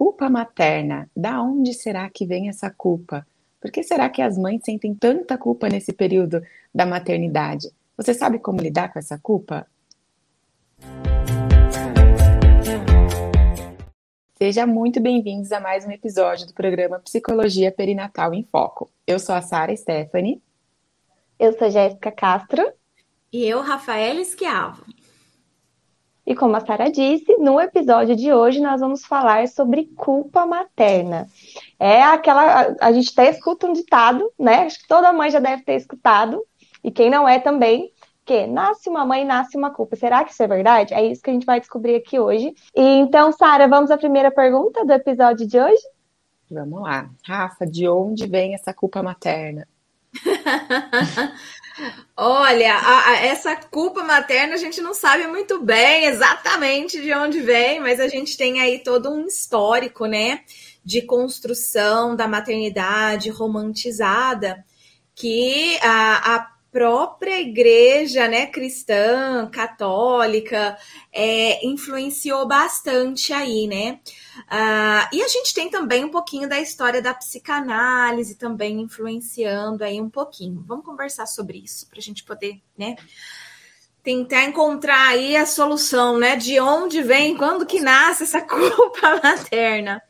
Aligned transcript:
culpa 0.00 0.30
materna. 0.30 1.10
Da 1.14 1.42
onde 1.42 1.74
será 1.74 2.08
que 2.08 2.24
vem 2.24 2.48
essa 2.48 2.70
culpa? 2.70 3.26
Por 3.60 3.70
que 3.70 3.82
será 3.82 4.08
que 4.08 4.22
as 4.22 4.38
mães 4.38 4.62
sentem 4.64 4.94
tanta 4.94 5.36
culpa 5.36 5.68
nesse 5.68 5.92
período 5.92 6.42
da 6.74 6.86
maternidade? 6.86 7.70
Você 7.98 8.14
sabe 8.14 8.38
como 8.38 8.62
lidar 8.62 8.90
com 8.90 8.98
essa 8.98 9.18
culpa? 9.18 9.66
Seja 14.38 14.66
muito 14.66 15.02
bem-vindos 15.02 15.52
a 15.52 15.60
mais 15.60 15.84
um 15.84 15.90
episódio 15.90 16.46
do 16.46 16.54
programa 16.54 16.98
Psicologia 17.00 17.70
Perinatal 17.70 18.32
em 18.32 18.42
Foco. 18.42 18.90
Eu 19.06 19.18
sou 19.18 19.34
a 19.34 19.42
Sara 19.42 19.76
Stephanie. 19.76 20.40
Eu 21.38 21.52
sou 21.58 21.70
Jéssica 21.70 22.10
Castro. 22.10 22.72
E 23.30 23.44
eu, 23.44 23.60
Rafaela 23.60 24.22
Esquiavo. 24.22 24.82
E 26.30 26.34
como 26.36 26.54
a 26.54 26.60
Sara 26.60 26.88
disse, 26.88 27.36
no 27.38 27.60
episódio 27.60 28.14
de 28.14 28.32
hoje 28.32 28.60
nós 28.60 28.80
vamos 28.80 29.04
falar 29.04 29.48
sobre 29.48 29.86
culpa 29.96 30.46
materna. 30.46 31.26
É 31.76 32.04
aquela. 32.04 32.76
A 32.80 32.92
gente 32.92 33.10
até 33.10 33.30
escuta 33.30 33.66
um 33.66 33.72
ditado, 33.72 34.30
né? 34.38 34.66
Acho 34.66 34.78
que 34.78 34.86
toda 34.86 35.12
mãe 35.12 35.28
já 35.28 35.40
deve 35.40 35.64
ter 35.64 35.74
escutado, 35.74 36.40
e 36.84 36.90
quem 36.92 37.10
não 37.10 37.28
é 37.28 37.40
também, 37.40 37.90
que 38.24 38.46
nasce 38.46 38.88
uma 38.88 39.04
mãe, 39.04 39.24
nasce 39.24 39.56
uma 39.56 39.72
culpa. 39.72 39.96
Será 39.96 40.22
que 40.22 40.30
isso 40.30 40.40
é 40.40 40.46
verdade? 40.46 40.94
É 40.94 41.04
isso 41.04 41.20
que 41.20 41.30
a 41.30 41.32
gente 41.32 41.44
vai 41.44 41.58
descobrir 41.58 41.96
aqui 41.96 42.20
hoje. 42.20 42.54
E 42.76 42.80
então, 42.80 43.32
Sara, 43.32 43.66
vamos 43.66 43.90
à 43.90 43.98
primeira 43.98 44.30
pergunta 44.30 44.84
do 44.84 44.92
episódio 44.92 45.48
de 45.48 45.58
hoje? 45.58 45.82
Vamos 46.48 46.80
lá. 46.80 47.10
Rafa, 47.26 47.66
de 47.66 47.88
onde 47.88 48.28
vem 48.28 48.54
essa 48.54 48.72
culpa 48.72 49.02
materna? 49.02 49.66
Olha, 52.16 52.74
a, 52.74 53.10
a, 53.10 53.16
essa 53.26 53.56
culpa 53.56 54.02
materna 54.02 54.54
a 54.54 54.58
gente 54.58 54.80
não 54.80 54.92
sabe 54.92 55.26
muito 55.26 55.62
bem 55.62 56.06
exatamente 56.06 57.00
de 57.00 57.12
onde 57.14 57.40
vem, 57.40 57.80
mas 57.80 58.00
a 58.00 58.08
gente 58.08 58.36
tem 58.36 58.60
aí 58.60 58.80
todo 58.80 59.10
um 59.10 59.26
histórico, 59.26 60.06
né, 60.06 60.42
de 60.84 61.02
construção 61.02 62.14
da 62.16 62.28
maternidade 62.28 63.30
romantizada 63.30 64.64
que 65.14 65.78
a, 65.82 66.36
a 66.36 66.50
própria 66.72 67.40
igreja 67.40 68.28
né, 68.28 68.46
cristã, 68.46 69.48
católica, 69.50 70.76
é, 71.12 71.66
influenciou 71.66 72.46
bastante 72.46 73.32
aí, 73.32 73.66
né? 73.66 74.00
Uh, 74.46 75.16
e 75.16 75.22
a 75.22 75.28
gente 75.28 75.52
tem 75.52 75.68
também 75.68 76.04
um 76.04 76.10
pouquinho 76.10 76.48
da 76.48 76.60
história 76.60 77.02
da 77.02 77.12
psicanálise 77.12 78.36
também 78.36 78.80
influenciando 78.80 79.82
aí 79.82 80.00
um 80.00 80.08
pouquinho. 80.08 80.64
Vamos 80.66 80.84
conversar 80.84 81.26
sobre 81.26 81.58
isso 81.58 81.88
para 81.88 81.98
a 81.98 82.02
gente 82.02 82.24
poder, 82.24 82.60
né? 82.78 82.96
Tentar 84.02 84.44
encontrar 84.44 85.08
aí 85.08 85.36
a 85.36 85.44
solução, 85.44 86.18
né? 86.18 86.36
De 86.36 86.58
onde 86.60 87.02
vem, 87.02 87.36
quando 87.36 87.66
que 87.66 87.80
nasce 87.80 88.22
essa 88.22 88.40
culpa 88.46 89.20
materna. 89.22 90.00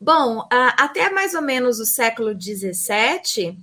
Bom, 0.00 0.46
até 0.50 1.10
mais 1.10 1.34
ou 1.34 1.42
menos 1.42 1.78
o 1.78 1.84
século 1.84 2.30
XVII, 2.32 3.58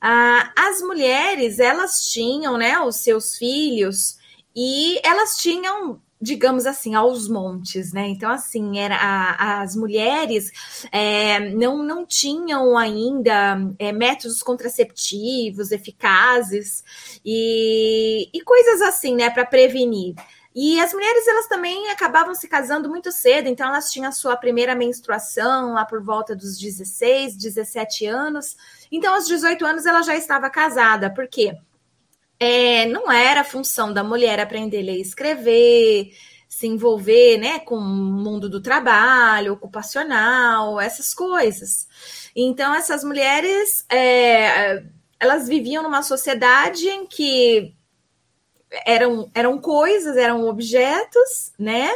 as 0.00 0.80
mulheres 0.80 1.58
elas 1.58 2.06
tinham, 2.06 2.56
né, 2.56 2.78
os 2.78 2.96
seus 2.96 3.36
filhos 3.36 4.16
e 4.54 5.00
elas 5.04 5.36
tinham 5.38 6.00
digamos 6.22 6.66
assim, 6.66 6.94
aos 6.94 7.28
montes, 7.28 7.92
né? 7.92 8.06
Então, 8.06 8.30
assim, 8.30 8.78
era 8.78 8.94
a, 8.94 9.60
as 9.60 9.74
mulheres 9.74 10.52
é, 10.92 11.50
não, 11.50 11.82
não 11.82 12.06
tinham 12.06 12.78
ainda 12.78 13.58
é, 13.76 13.90
métodos 13.90 14.40
contraceptivos 14.40 15.72
eficazes 15.72 16.84
e, 17.24 18.30
e 18.32 18.40
coisas 18.42 18.82
assim, 18.82 19.16
né, 19.16 19.30
para 19.30 19.44
prevenir. 19.44 20.14
E 20.54 20.78
as 20.80 20.92
mulheres, 20.92 21.26
elas 21.26 21.46
também 21.46 21.88
acabavam 21.90 22.34
se 22.34 22.46
casando 22.46 22.88
muito 22.88 23.10
cedo, 23.10 23.48
então 23.48 23.68
elas 23.68 23.90
tinham 23.90 24.08
a 24.08 24.12
sua 24.12 24.36
primeira 24.36 24.74
menstruação 24.74 25.72
lá 25.72 25.84
por 25.84 26.02
volta 26.02 26.36
dos 26.36 26.58
16, 26.58 27.36
17 27.36 28.06
anos. 28.06 28.56
Então, 28.90 29.14
aos 29.14 29.26
18 29.26 29.64
anos, 29.64 29.86
ela 29.86 30.02
já 30.02 30.14
estava 30.14 30.50
casada, 30.50 31.08
por 31.08 31.26
quê? 31.26 31.56
É, 32.38 32.86
não 32.86 33.10
era 33.10 33.44
função 33.44 33.92
da 33.92 34.04
mulher 34.04 34.40
aprender 34.40 34.80
a 34.80 34.84
ler 34.84 34.98
e 34.98 35.00
escrever, 35.00 36.12
se 36.48 36.66
envolver 36.66 37.38
né, 37.38 37.60
com 37.60 37.76
o 37.76 37.80
mundo 37.80 38.50
do 38.50 38.60
trabalho, 38.60 39.54
ocupacional, 39.54 40.78
essas 40.78 41.14
coisas. 41.14 41.88
Então, 42.36 42.74
essas 42.74 43.02
mulheres, 43.02 43.86
é, 43.88 44.82
elas 45.18 45.48
viviam 45.48 45.82
numa 45.82 46.02
sociedade 46.02 46.86
em 46.88 47.06
que 47.06 47.74
eram, 48.86 49.30
eram 49.34 49.58
coisas, 49.58 50.16
eram 50.16 50.48
objetos, 50.48 51.52
né? 51.58 51.90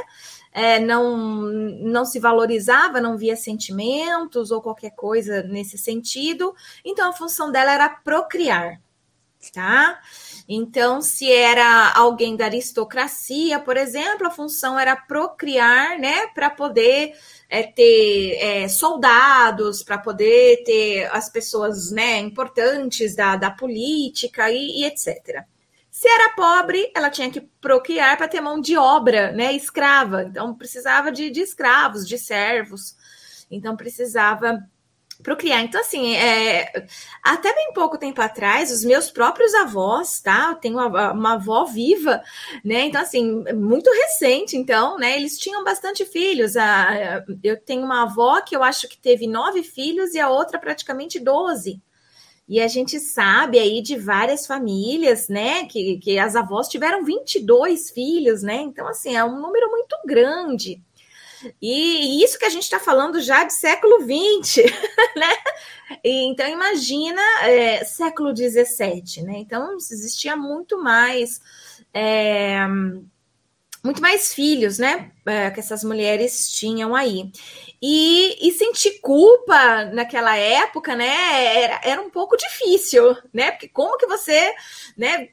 É, 0.53 0.81
não, 0.81 1.17
não 1.19 2.05
se 2.07 2.19
valorizava, 2.19 3.01
não 3.01 3.19
via 3.19 3.37
sentimentos 3.37 4.51
ou 4.51 4.63
qualquer 4.63 4.93
coisa 4.93 5.43
nesse 5.43 5.77
sentido. 5.77 6.55
Então, 6.85 7.11
a 7.11 7.13
função 7.13 7.53
dela 7.53 7.73
era 7.73 7.91
procriar, 7.91 8.81
tá? 9.53 10.01
Então, 10.49 11.03
se 11.03 11.31
era 11.31 11.93
alguém 11.95 12.37
da 12.37 12.47
aristocracia, 12.47 13.59
por 13.61 13.77
exemplo, 13.77 14.27
a 14.27 14.31
função 14.31 14.79
era 14.79 14.97
procriar, 14.97 15.99
né, 15.99 16.29
para 16.29 16.49
poder 16.49 17.15
é, 17.51 17.63
ter 17.65 18.39
é, 18.41 18.69
soldados, 18.69 19.83
para 19.83 19.99
poder 19.99 20.63
ter 20.65 21.11
as 21.13 21.29
pessoas, 21.29 21.91
né, 21.91 22.19
importantes 22.21 23.15
da, 23.15 23.37
da 23.37 23.51
política 23.51 24.51
e, 24.51 24.83
e 24.83 24.85
etc. 24.87 25.45
Se 25.97 26.07
era 26.07 26.35
pobre, 26.35 26.93
ela 26.95 27.09
tinha 27.09 27.31
que 27.31 27.41
procriar 27.41 28.19
para 28.19 28.29
ter 28.29 28.39
mão 28.39 28.61
de 28.61 28.77
obra, 28.77 29.33
né, 29.33 29.55
escrava. 29.55 30.25
Então 30.25 30.55
precisava 30.55 31.11
de, 31.11 31.31
de 31.31 31.41
escravos, 31.41 32.07
de 32.07 32.19
servos. 32.19 32.95
Então 33.51 33.75
precisava 33.75 34.63
procriar. 35.23 35.63
Então, 35.65 35.81
assim, 35.81 36.15
é, 36.15 36.87
até 37.23 37.55
bem 37.55 37.73
pouco 37.73 37.97
tempo 37.97 38.21
atrás, 38.21 38.71
os 38.71 38.85
meus 38.85 39.11
próprios 39.11 39.55
avós, 39.55 40.21
tá? 40.21 40.49
Eu 40.51 40.57
tenho 40.57 40.77
uma, 40.77 41.13
uma, 41.13 41.33
avó 41.33 41.65
viva, 41.65 42.23
né? 42.63 42.81
Então, 42.81 43.01
assim, 43.01 43.43
muito 43.55 43.91
recente, 43.91 44.55
então, 44.55 44.99
né? 44.99 45.17
Eles 45.17 45.39
tinham 45.39 45.65
bastante 45.65 46.05
filhos. 46.05 46.59
A, 46.59 47.25
eu 47.43 47.59
tenho 47.59 47.83
uma 47.83 48.03
avó 48.03 48.43
que 48.43 48.55
eu 48.55 48.63
acho 48.63 48.87
que 48.87 48.99
teve 48.99 49.27
nove 49.27 49.63
filhos 49.63 50.13
e 50.13 50.21
a 50.21 50.29
outra 50.29 50.59
praticamente 50.59 51.19
doze. 51.19 51.81
E 52.49 52.61
a 52.61 52.69
gente 52.69 53.01
sabe 53.01 53.59
aí 53.59 53.83
de 53.83 53.97
várias 53.97 54.47
famílias, 54.47 55.29
né, 55.29 55.65
que, 55.67 55.99
que 55.99 56.19
as 56.19 56.37
avós 56.37 56.69
tiveram 56.69 57.05
22 57.05 57.91
filhos, 57.91 58.43
né? 58.43 58.57
Então, 58.57 58.87
assim, 58.87 59.17
é 59.17 59.25
um 59.25 59.41
número 59.41 59.69
muito 59.71 59.97
grande. 60.07 60.81
E, 61.61 62.25
isso 62.25 62.39
que 62.39 62.45
a 62.45 62.49
gente 62.49 62.63
está 62.63 62.79
falando 62.79 63.21
já 63.21 63.45
de 63.45 63.53
século 63.53 63.99
XX, 64.01 64.65
né? 65.17 65.33
E, 66.05 66.25
então, 66.27 66.49
imagina 66.49 67.21
é, 67.43 67.85
século 67.85 68.35
XVII, 68.35 69.23
né? 69.25 69.39
Então, 69.39 69.77
existia 69.77 70.37
muito 70.37 70.83
mais. 70.83 71.41
É, 71.93 72.67
muito 73.83 74.03
mais 74.03 74.35
filhos, 74.35 74.79
né? 74.79 75.13
É, 75.25 75.51
que 75.51 75.61
essas 75.61 75.85
mulheres 75.85 76.51
tinham 76.51 76.95
aí. 76.95 77.31
E, 77.81 78.49
e, 78.49 78.53
sentir 78.53 79.01
culpa 79.01 79.85
naquela 79.87 80.37
época, 80.37 80.97
né? 80.97 81.63
Era, 81.63 81.81
era 81.85 82.01
um 82.01 82.11
pouco 82.11 82.37
difícil, 82.37 83.17
né? 83.33 83.51
Porque 83.51 83.69
como 83.69 83.99
que 83.99 84.07
você, 84.07 84.55
né? 84.97 85.29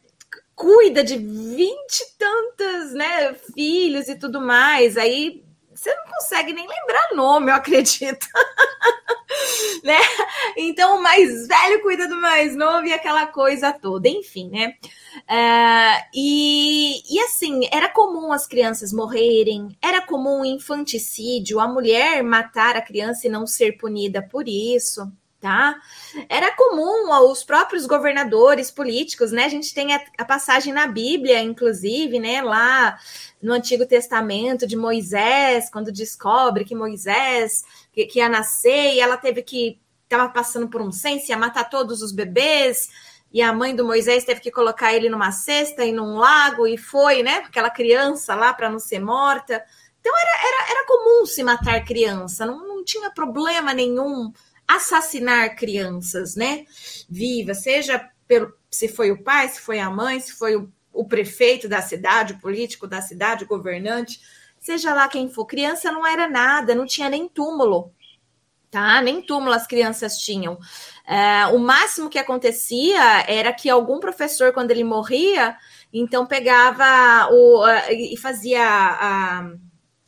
Cuida 0.56 1.04
de 1.04 1.18
vinte 1.18 2.06
tantas, 2.18 2.94
né? 2.94 3.34
Filhos 3.56 4.08
e 4.08 4.16
tudo 4.16 4.42
mais. 4.42 4.98
Aí 4.98 5.44
você 5.84 5.94
não 5.94 6.06
consegue 6.06 6.54
nem 6.54 6.66
lembrar 6.66 7.10
nome, 7.14 7.52
eu 7.52 7.56
acredito. 7.56 8.26
né? 9.84 10.00
Então 10.56 10.98
o 10.98 11.04
mais 11.04 11.46
velho 11.46 11.82
cuida 11.82 12.08
do 12.08 12.16
mais 12.22 12.56
novo 12.56 12.86
e 12.86 12.94
aquela 12.94 13.28
coisa 13.28 13.74
toda, 13.74 14.08
enfim, 14.08 14.50
né? 14.50 14.76
Uh, 15.30 16.06
e, 16.16 17.02
e 17.14 17.20
assim, 17.20 17.68
era 17.72 17.90
comum 17.90 18.32
as 18.32 18.48
crianças 18.48 18.94
morrerem, 18.94 19.78
era 19.82 20.02
comum 20.02 20.46
infanticídio, 20.46 21.60
a 21.60 21.68
mulher 21.68 22.24
matar 22.24 22.78
a 22.78 22.82
criança 22.82 23.28
e 23.28 23.30
não 23.30 23.46
ser 23.46 23.74
punida 23.74 24.22
por 24.22 24.48
isso 24.48 25.12
tá? 25.44 25.76
Era 26.30 26.56
comum 26.56 27.12
os 27.30 27.44
próprios 27.44 27.86
governadores 27.86 28.72
políticos, 28.72 29.34
né? 29.34 29.44
A 29.44 29.50
gente 29.50 29.74
tem 29.74 29.94
a, 29.94 30.02
a, 30.18 30.24
passagem 30.24 30.72
na 30.72 30.88
Bíblia, 30.88 31.42
inclusive, 31.42 32.18
né? 32.18 32.42
Lá 32.42 32.98
no 33.42 33.52
Antigo 33.52 33.86
Testamento 33.86 34.66
de 34.66 34.78
Moisés, 34.78 35.70
quando 35.70 35.92
descobre 35.92 36.64
que 36.64 36.74
Moisés 36.74 37.66
que, 37.92 38.06
que 38.06 38.20
ia 38.20 38.30
nascer 38.30 38.94
e 38.94 39.02
ela 39.02 39.18
teve 39.18 39.44
que 39.44 39.82
estava 40.06 40.30
passando 40.30 40.70
por 40.70 40.82
um 40.82 40.94
censo, 40.94 41.30
ia 41.30 41.38
matar 41.38 41.70
todos 41.70 42.02
os 42.02 42.14
bebês. 42.14 42.88
E 43.30 43.42
a 43.42 43.52
mãe 43.52 43.76
do 43.76 43.84
Moisés 43.84 44.24
teve 44.24 44.40
que 44.40 44.52
colocar 44.52 44.94
ele 44.94 45.10
numa 45.10 45.34
cesta 45.34 45.84
e 45.84 45.92
num 45.92 46.16
lago, 46.16 46.66
e 46.66 46.78
foi, 46.78 47.22
né? 47.22 47.44
Aquela 47.46 47.70
criança 47.70 48.34
lá 48.34 48.54
para 48.54 48.70
não 48.70 48.80
ser 48.80 49.00
morta. 49.00 49.62
Então 50.00 50.14
era, 50.18 50.48
era, 50.48 50.72
era 50.72 50.88
comum 50.88 51.26
se 51.26 51.44
matar 51.44 51.84
criança, 51.84 52.46
não, 52.46 52.66
não 52.66 52.84
tinha 52.86 53.12
problema 53.12 53.74
nenhum 53.74 54.32
assassinar 54.76 55.56
crianças, 55.56 56.36
né? 56.36 56.66
Viva, 57.10 57.54
seja 57.54 58.10
pelo, 58.28 58.54
se 58.70 58.88
foi 58.88 59.12
o 59.12 59.24
pai, 59.24 59.50
se 59.50 59.62
foi 59.62 59.80
a 59.80 59.90
mãe, 59.90 60.20
se 60.20 60.34
foi 60.34 60.56
o, 60.56 60.72
o 60.92 61.06
prefeito 61.06 61.68
da 61.68 61.82
cidade, 61.82 62.34
o 62.34 62.40
político 62.40 62.88
da 62.88 63.02
cidade, 63.02 63.44
o 63.44 63.48
governante, 63.48 64.20
seja 64.60 64.94
lá 64.94 65.08
quem 65.08 65.30
for. 65.30 65.46
Criança 65.46 65.92
não 65.92 66.06
era 66.06 66.28
nada, 66.28 66.74
não 66.74 66.86
tinha 66.86 67.10
nem 67.10 67.28
túmulo, 67.28 67.92
tá? 68.72 69.02
Nem 69.02 69.22
túmulo 69.22 69.54
as 69.54 69.68
crianças 69.68 70.18
tinham. 70.18 70.58
É, 71.06 71.48
o 71.48 71.60
máximo 71.60 72.10
que 72.10 72.18
acontecia 72.18 73.26
era 73.28 73.54
que 73.54 73.70
algum 73.70 74.00
professor, 74.00 74.54
quando 74.54 74.72
ele 74.72 74.84
morria, 74.84 75.56
então 75.92 76.26
pegava 76.26 77.30
o, 77.32 77.64
e 77.92 78.18
fazia 78.18 78.66
a, 78.66 79.52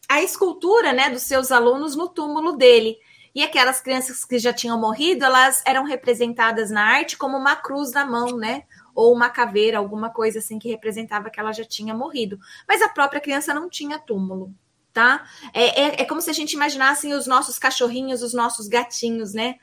a 0.10 0.22
escultura 0.24 0.94
né, 0.94 1.10
dos 1.10 1.24
seus 1.24 1.52
alunos 1.52 1.96
no 1.96 2.08
túmulo 2.08 2.54
dele. 2.58 2.98
E 3.36 3.44
aquelas 3.44 3.82
crianças 3.82 4.24
que 4.24 4.40
já 4.40 4.54
tinham 4.54 4.80
morrido, 4.80 5.26
elas 5.26 5.62
eram 5.66 5.84
representadas 5.84 6.72
na 6.72 6.82
arte 6.82 7.18
como 7.18 7.36
uma 7.36 7.54
cruz 7.54 7.92
na 7.92 8.06
mão, 8.06 8.38
né? 8.38 8.64
Ou 8.96 9.14
uma 9.14 9.30
caveira, 9.30 9.78
alguma 9.78 10.10
coisa 10.10 10.40
assim 10.40 10.58
que 10.58 10.70
representava 10.70 11.30
que 11.30 11.38
ela 11.38 11.52
já 11.52 11.66
tinha 11.66 11.94
morrido. 11.94 12.40
Mas 12.66 12.82
a 12.82 12.88
própria 12.88 13.20
criança 13.20 13.54
não 13.54 13.70
tinha 13.70 14.00
túmulo, 14.00 14.56
tá? 14.94 15.28
É, 15.54 15.82
é, 15.82 16.02
é 16.04 16.06
como 16.06 16.22
se 16.22 16.30
a 16.30 16.34
gente 16.34 16.54
imaginasse 16.54 17.14
os 17.14 17.28
nossos 17.28 17.60
cachorrinhos, 17.60 18.24
os 18.24 18.34
nossos 18.34 18.70
gatinhos, 18.70 19.34
né? 19.34 19.56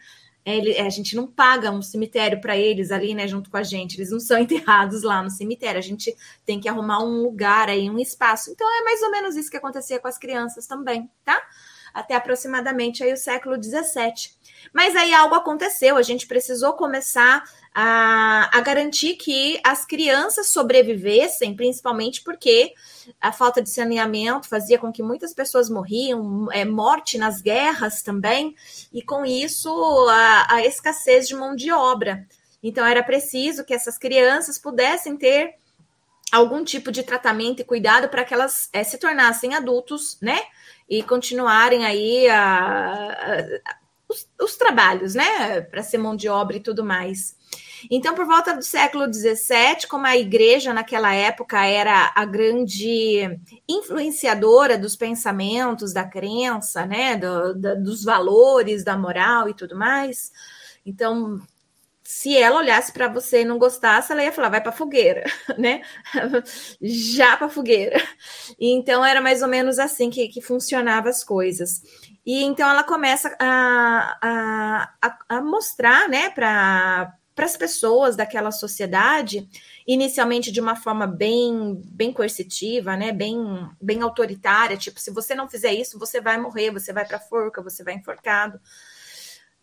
Ele, 0.45 0.77
a 0.77 0.91
gente 0.91 1.17
não 1.17 1.27
paga 1.27 1.71
um 1.71 1.81
cemitério 1.81 2.41
para 2.41 2.57
eles 2.57 2.91
ali, 2.91 3.15
né, 3.15 3.29
junto 3.29 3.49
com 3.49 3.57
a 3.57 3.63
gente. 3.63 3.97
Eles 3.97 4.11
não 4.11 4.21
são 4.21 4.37
enterrados 4.43 5.03
lá 5.03 5.23
no 5.23 5.31
cemitério. 5.31 5.79
A 5.79 5.83
gente 5.83 6.15
tem 6.45 6.61
que 6.61 6.69
arrumar 6.69 7.03
um 7.03 7.23
lugar 7.23 7.71
aí, 7.71 7.89
um 7.89 7.99
espaço. 7.99 8.51
Então 8.51 8.69
é 8.69 8.85
mais 8.85 9.01
ou 9.01 9.11
menos 9.11 9.35
isso 9.35 9.51
que 9.51 9.57
acontecia 9.57 9.99
com 9.99 10.09
as 10.09 10.19
crianças 10.19 10.67
também, 10.67 11.09
tá? 11.25 11.41
Até 11.93 12.15
aproximadamente 12.15 13.03
aí 13.03 13.13
o 13.13 13.17
século 13.17 13.63
XVII. 13.63 14.31
Mas 14.73 14.95
aí 14.95 15.13
algo 15.13 15.35
aconteceu. 15.35 15.97
A 15.97 16.03
gente 16.03 16.27
precisou 16.27 16.75
começar 16.75 17.43
a, 17.75 18.51
a 18.57 18.61
garantir 18.61 19.15
que 19.15 19.59
as 19.65 19.85
crianças 19.85 20.49
sobrevivessem, 20.49 21.57
principalmente 21.57 22.23
porque 22.23 22.73
a 23.21 23.33
falta 23.33 23.63
de 23.63 23.71
saneamento 23.71 24.49
fazia 24.49 24.79
com 24.79 24.93
que 24.93 25.03
muitas 25.03 25.33
pessoas 25.35 25.71
morriam, 25.71 26.51
é, 26.53 26.65
morte 26.65 27.19
nas 27.19 27.41
guerras 27.41 28.03
também, 28.03 28.55
e 28.93 29.03
com 29.03 29.25
isso 29.25 29.71
a, 30.09 30.55
a 30.55 30.67
escassez 30.67 31.27
de 31.27 31.35
mão 31.35 31.57
de 31.57 31.73
obra. 31.73 32.27
Então 32.63 32.87
era 32.87 33.03
preciso 33.03 33.65
que 33.65 33.75
essas 33.75 33.99
crianças 33.99 34.59
pudessem 34.59 35.17
ter 35.17 35.55
algum 36.31 36.65
tipo 36.65 36.91
de 36.91 37.03
tratamento 37.03 37.61
e 37.61 37.65
cuidado 37.65 38.09
para 38.09 38.25
que 38.25 38.33
elas 38.33 38.69
é, 38.73 38.83
se 38.85 38.97
tornassem 38.97 39.55
adultos, 39.55 40.17
né? 40.21 40.41
E 40.89 41.03
continuarem 41.03 41.85
aí 41.85 42.29
a, 42.29 43.13
a, 43.65 43.75
os, 44.09 44.29
os, 44.41 44.57
trabalhos, 44.57 45.15
né? 45.15 45.61
Para 45.63 45.83
ser 45.83 45.99
mão 45.99 46.15
de 46.15 46.29
obra 46.29 46.57
e 46.57 46.61
tudo 46.61 46.85
mais. 46.85 47.37
Então, 47.91 48.15
por 48.15 48.27
volta 48.27 48.55
do 48.55 48.63
século 48.63 49.13
XVII, 49.13 49.89
como 49.89 50.07
a 50.07 50.17
igreja 50.17 50.73
naquela 50.73 51.13
época 51.15 51.65
era 51.65 52.13
a 52.15 52.25
grande 52.25 53.39
influenciadora 53.69 54.79
dos 54.79 54.95
pensamentos, 54.95 55.93
da 55.93 56.05
crença, 56.05 56.87
né, 56.87 57.17
do, 57.17 57.55
do, 57.55 57.83
dos 57.83 58.05
valores, 58.05 58.85
da 58.85 58.97
moral 58.97 59.49
e 59.49 59.55
tudo 59.55 59.77
mais, 59.77 60.31
então 60.87 61.41
se 62.13 62.37
ela 62.37 62.59
olhasse 62.59 62.93
para 62.93 63.09
você 63.09 63.41
e 63.41 63.45
não 63.45 63.59
gostasse, 63.59 64.13
ela 64.13 64.23
ia 64.23 64.31
falar, 64.31 64.51
vai 64.51 64.61
para 64.61 64.71
fogueira, 64.71 65.25
né? 65.57 65.81
Já 66.83 67.39
para 67.39 67.49
fogueira. 67.49 67.97
Então 68.61 69.03
era 69.03 69.19
mais 69.19 69.41
ou 69.41 69.49
menos 69.49 69.79
assim 69.79 70.11
que, 70.11 70.29
que 70.29 70.43
funcionava 70.43 71.09
as 71.09 71.25
coisas. 71.25 71.81
E 72.25 72.43
então 72.43 72.69
ela 72.69 72.85
começa 72.85 73.35
a, 73.41 74.19
a, 75.01 75.19
a, 75.27 75.41
mostrar, 75.41 76.07
né, 76.09 76.29
para 76.29 77.15
para 77.35 77.47
as 77.47 77.57
pessoas 77.57 78.15
daquela 78.15 78.53
sociedade, 78.53 79.49
inicialmente 79.87 80.53
de 80.53 80.61
uma 80.61 80.77
forma 80.77 81.07
bem 81.07 81.81
bem 81.87 82.13
coercitiva, 82.13 82.95
né, 82.95 83.11
bem 83.11 83.39
bem 83.81 84.03
autoritária, 84.03 84.77
tipo, 84.77 85.01
se 85.01 85.11
você 85.11 85.35
não 85.35 85.49
fizer 85.49 85.73
isso, 85.73 85.99
você 85.99 86.21
vai 86.21 86.37
morrer, 86.39 86.71
você 86.71 86.93
vai 86.93 87.07
para 87.07 87.19
forca, 87.19 87.63
você 87.63 87.83
vai 87.83 87.95
enforcado, 87.95 88.61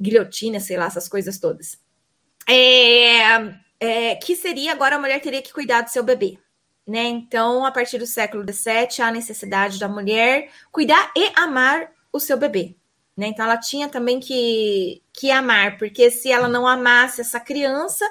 guilhotina, 0.01 0.59
sei 0.59 0.77
lá, 0.77 0.87
essas 0.87 1.07
coisas 1.07 1.37
todas. 1.37 1.77
É, 2.47 3.59
é, 3.79 4.15
que 4.15 4.35
seria 4.35 4.71
agora 4.71 4.95
a 4.95 4.99
mulher 4.99 5.21
teria 5.21 5.41
que 5.41 5.53
cuidar 5.53 5.81
do 5.81 5.89
seu 5.89 6.03
bebê. 6.03 6.37
Né? 6.87 7.03
Então, 7.03 7.65
a 7.65 7.71
partir 7.71 7.99
do 7.99 8.07
século 8.07 8.43
XVII, 8.43 9.01
há 9.03 9.11
necessidade 9.11 9.79
da 9.79 9.87
mulher 9.87 10.49
cuidar 10.71 11.11
e 11.15 11.31
amar 11.35 11.91
o 12.11 12.19
seu 12.19 12.35
bebê. 12.35 12.75
Né? 13.15 13.27
Então, 13.27 13.45
ela 13.45 13.57
tinha 13.57 13.87
também 13.87 14.19
que, 14.19 15.03
que 15.13 15.29
amar, 15.29 15.77
porque 15.77 16.09
se 16.09 16.31
ela 16.31 16.47
não 16.47 16.65
amasse 16.65 17.21
essa 17.21 17.39
criança, 17.39 18.03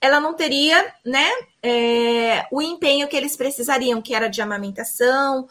ela 0.00 0.20
não 0.20 0.34
teria 0.34 0.92
né, 1.04 1.28
é, 1.62 2.46
o 2.52 2.62
empenho 2.62 3.08
que 3.08 3.16
eles 3.16 3.36
precisariam, 3.36 4.00
que 4.00 4.14
era 4.14 4.28
de 4.28 4.40
amamentação 4.40 5.48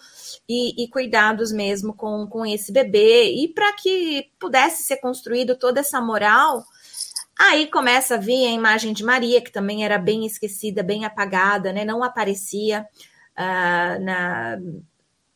e, 0.47 0.83
e 0.83 0.87
cuidados 0.87 1.51
mesmo 1.51 1.93
com, 1.93 2.27
com 2.27 2.45
esse 2.45 2.71
bebê. 2.71 3.31
E 3.31 3.47
para 3.49 3.73
que 3.73 4.29
pudesse 4.39 4.83
ser 4.83 4.97
construído 4.97 5.55
toda 5.57 5.81
essa 5.81 5.99
moral, 5.99 6.63
aí 7.39 7.67
começa 7.67 8.15
a 8.15 8.17
vir 8.17 8.47
a 8.47 8.51
imagem 8.51 8.93
de 8.93 9.03
Maria, 9.03 9.41
que 9.41 9.51
também 9.51 9.85
era 9.85 9.97
bem 9.97 10.25
esquecida, 10.25 10.83
bem 10.83 11.05
apagada, 11.05 11.71
né, 11.71 11.85
não 11.85 12.03
aparecia 12.03 12.85
uh, 13.37 14.03
na 14.03 14.57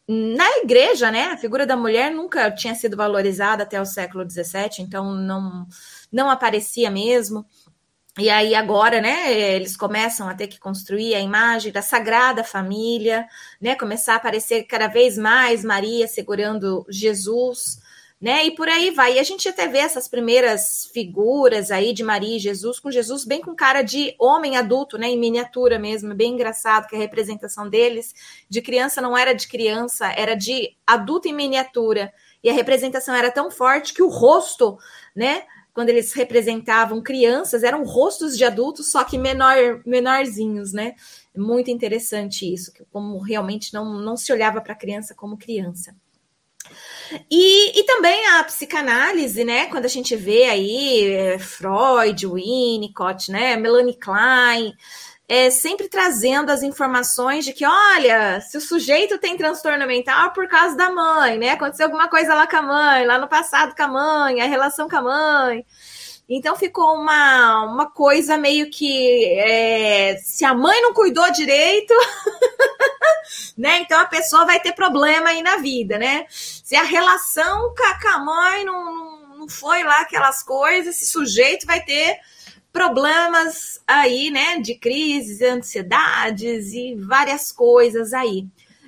na 0.07 0.57
igreja, 0.57 1.09
né, 1.09 1.27
a 1.27 1.37
figura 1.37 1.65
da 1.65 1.77
mulher 1.77 2.11
nunca 2.11 2.51
tinha 2.51 2.75
sido 2.75 2.97
valorizada 2.97 3.63
até 3.63 3.79
o 3.79 3.85
século 3.85 4.29
XVII, 4.29 4.79
então 4.79 5.13
não, 5.13 5.65
não 6.11 6.29
aparecia 6.29 6.91
mesmo. 6.91 7.45
E 8.19 8.29
aí 8.29 8.53
agora, 8.53 8.99
né, 8.99 9.31
eles 9.31 9.77
começam 9.77 10.27
a 10.27 10.35
ter 10.35 10.47
que 10.47 10.59
construir 10.59 11.15
a 11.15 11.21
imagem 11.21 11.71
da 11.71 11.81
Sagrada 11.81 12.43
Família, 12.43 13.25
né, 13.61 13.73
começar 13.75 14.13
a 14.13 14.15
aparecer 14.17 14.63
cada 14.63 14.87
vez 14.87 15.17
mais 15.17 15.63
Maria 15.63 16.05
segurando 16.09 16.85
Jesus, 16.89 17.79
né? 18.21 18.45
E 18.45 18.51
por 18.51 18.69
aí 18.69 18.91
vai. 18.91 19.15
E 19.15 19.19
a 19.19 19.23
gente 19.23 19.49
até 19.49 19.67
vê 19.67 19.79
essas 19.79 20.07
primeiras 20.07 20.85
figuras 20.93 21.71
aí 21.71 21.91
de 21.91 22.03
Maria 22.03 22.35
e 22.35 22.39
Jesus, 22.39 22.79
com 22.79 22.91
Jesus 22.91 23.25
bem 23.25 23.41
com 23.41 23.55
cara 23.55 23.81
de 23.81 24.15
homem 24.19 24.55
adulto, 24.55 24.97
né? 24.97 25.07
Em 25.07 25.17
miniatura 25.17 25.79
mesmo, 25.79 26.13
bem 26.13 26.33
engraçado 26.33 26.87
que 26.87 26.95
a 26.95 26.99
representação 26.99 27.67
deles 27.67 28.13
de 28.47 28.61
criança 28.61 29.01
não 29.01 29.17
era 29.17 29.33
de 29.33 29.47
criança, 29.47 30.11
era 30.11 30.35
de 30.35 30.75
adulto 30.85 31.27
em 31.27 31.33
miniatura. 31.33 32.13
E 32.43 32.49
a 32.49 32.53
representação 32.53 33.15
era 33.15 33.31
tão 33.31 33.49
forte 33.49 33.93
que 33.93 34.03
o 34.03 34.09
rosto, 34.09 34.77
né? 35.15 35.43
Quando 35.73 35.89
eles 35.89 36.13
representavam 36.13 37.01
crianças, 37.01 37.63
eram 37.63 37.83
rostos 37.83 38.37
de 38.37 38.43
adultos, 38.43 38.91
só 38.91 39.03
que 39.03 39.17
menor, 39.17 39.81
menorzinhos, 39.85 40.73
né? 40.73 40.95
Muito 41.35 41.71
interessante 41.71 42.51
isso, 42.53 42.71
como 42.91 43.17
realmente 43.19 43.73
não, 43.73 43.99
não 43.99 44.17
se 44.17 44.31
olhava 44.33 44.61
para 44.61 44.73
a 44.73 44.77
criança 44.77 45.15
como 45.15 45.37
criança. 45.37 45.95
E, 47.29 47.79
e 47.79 47.83
também 47.83 48.27
a 48.27 48.43
psicanálise, 48.43 49.43
né? 49.43 49.67
Quando 49.67 49.85
a 49.85 49.89
gente 49.89 50.15
vê 50.15 50.45
aí 50.45 51.13
é, 51.13 51.39
Freud, 51.39 52.27
Winnicott, 52.27 53.31
né? 53.31 53.57
Melanie 53.57 53.97
Klein, 53.97 54.73
é, 55.27 55.49
sempre 55.49 55.87
trazendo 55.87 56.49
as 56.49 56.61
informações 56.61 57.45
de 57.45 57.53
que, 57.53 57.65
olha, 57.65 58.41
se 58.41 58.57
o 58.57 58.61
sujeito 58.61 59.17
tem 59.17 59.37
transtorno 59.37 59.87
mental 59.87 60.33
por 60.33 60.47
causa 60.47 60.75
da 60.75 60.89
mãe, 60.89 61.37
né? 61.37 61.51
Aconteceu 61.51 61.85
alguma 61.85 62.09
coisa 62.09 62.33
lá 62.33 62.45
com 62.45 62.57
a 62.57 62.61
mãe, 62.61 63.05
lá 63.05 63.17
no 63.17 63.29
passado 63.29 63.75
com 63.75 63.83
a 63.83 63.87
mãe, 63.87 64.41
a 64.41 64.45
relação 64.45 64.89
com 64.89 64.97
a 64.97 65.01
mãe. 65.01 65.65
Então 66.33 66.55
ficou 66.55 66.95
uma, 66.95 67.65
uma 67.65 67.91
coisa 67.91 68.37
meio 68.37 68.69
que 68.69 69.25
é, 69.37 70.17
se 70.17 70.45
a 70.45 70.53
mãe 70.53 70.81
não 70.81 70.93
cuidou 70.93 71.29
direito, 71.31 71.93
né? 73.57 73.79
Então 73.79 73.99
a 73.99 74.05
pessoa 74.05 74.45
vai 74.45 74.59
ter 74.59 74.73
problema 74.73 75.29
aí 75.29 75.41
na 75.41 75.57
vida, 75.57 75.97
né? 75.97 76.25
Se 76.71 76.77
a 76.77 76.83
relação 76.83 77.75
com 77.75 78.07
a 78.07 78.19
mãe 78.19 78.63
não, 78.63 79.39
não 79.39 79.49
foi 79.49 79.83
lá 79.83 79.99
aquelas 79.99 80.41
coisas, 80.41 80.95
esse 80.95 81.11
sujeito 81.11 81.67
vai 81.67 81.83
ter 81.83 82.17
problemas 82.71 83.83
aí, 83.85 84.31
né? 84.31 84.57
De 84.59 84.75
crises, 84.75 85.41
ansiedades 85.41 86.71
e 86.71 86.95
várias 86.95 87.51
coisas 87.51 88.13
aí. 88.13 88.47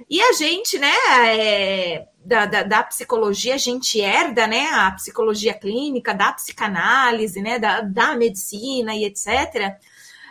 E 0.10 0.22
a 0.22 0.32
gente, 0.32 0.80
né, 0.80 0.94
é, 1.28 2.08
da, 2.24 2.46
da, 2.46 2.64
da, 2.64 2.84
psicologia, 2.84 3.56
a 3.56 3.58
gente 3.58 4.00
herda, 4.00 4.48
né, 4.48 4.70
a 4.72 4.90
psicologia 4.92 5.54
clínica, 5.54 6.14
da 6.14 6.32
psicanálise, 6.32 7.42
né, 7.42 7.60
da, 7.60 7.82
da 7.82 8.16
medicina 8.16 8.96
e 8.96 9.04
etc. 9.04 9.28
Uh, 9.28 9.76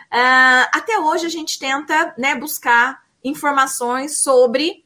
ah, 0.09 0.71
até 0.73 0.97
hoje 0.97 1.27
a 1.27 1.29
gente 1.29 1.59
tenta, 1.59 2.15
né, 2.17 2.33
buscar 2.33 3.03
informações 3.23 4.23
sobre 4.23 4.82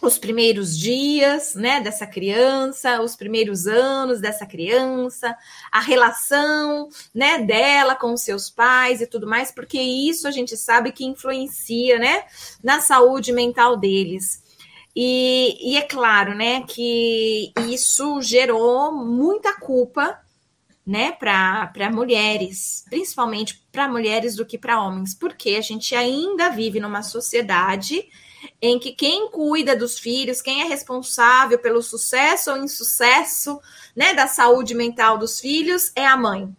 os 0.00 0.18
primeiros 0.18 0.76
dias, 0.76 1.54
né, 1.54 1.80
dessa 1.80 2.06
criança, 2.06 3.00
os 3.00 3.16
primeiros 3.16 3.66
anos 3.66 4.20
dessa 4.20 4.44
criança, 4.44 5.36
a 5.72 5.80
relação, 5.80 6.88
né, 7.14 7.38
dela 7.38 7.94
com 7.94 8.12
os 8.12 8.20
seus 8.20 8.50
pais 8.50 9.00
e 9.00 9.06
tudo 9.06 9.26
mais, 9.26 9.50
porque 9.50 9.80
isso 9.80 10.28
a 10.28 10.30
gente 10.30 10.56
sabe 10.56 10.92
que 10.92 11.04
influencia, 11.04 11.98
né, 11.98 12.24
na 12.62 12.80
saúde 12.80 13.32
mental 13.32 13.76
deles. 13.76 14.44
E, 14.94 15.72
e 15.72 15.76
é 15.76 15.82
claro, 15.82 16.34
né, 16.34 16.62
que 16.62 17.52
isso 17.68 18.20
gerou 18.20 18.92
muita 18.92 19.58
culpa 19.58 20.18
né, 20.86 21.12
para 21.12 21.90
mulheres, 21.92 22.84
principalmente 22.88 23.66
para 23.72 23.88
mulheres 23.88 24.36
do 24.36 24.46
que 24.46 24.56
para 24.56 24.80
homens, 24.80 25.14
porque 25.14 25.50
a 25.50 25.60
gente 25.60 25.94
ainda 25.94 26.50
vive 26.50 26.78
numa 26.78 27.02
sociedade 27.02 28.06
em 28.60 28.78
que 28.78 28.92
quem 28.92 29.30
cuida 29.30 29.76
dos 29.76 29.98
filhos, 29.98 30.42
quem 30.42 30.62
é 30.62 30.64
responsável 30.64 31.58
pelo 31.58 31.82
sucesso 31.82 32.50
ou 32.50 32.58
insucesso, 32.58 33.60
né, 33.94 34.14
da 34.14 34.26
saúde 34.26 34.74
mental 34.74 35.18
dos 35.18 35.40
filhos 35.40 35.92
é 35.94 36.06
a 36.06 36.16
mãe, 36.16 36.54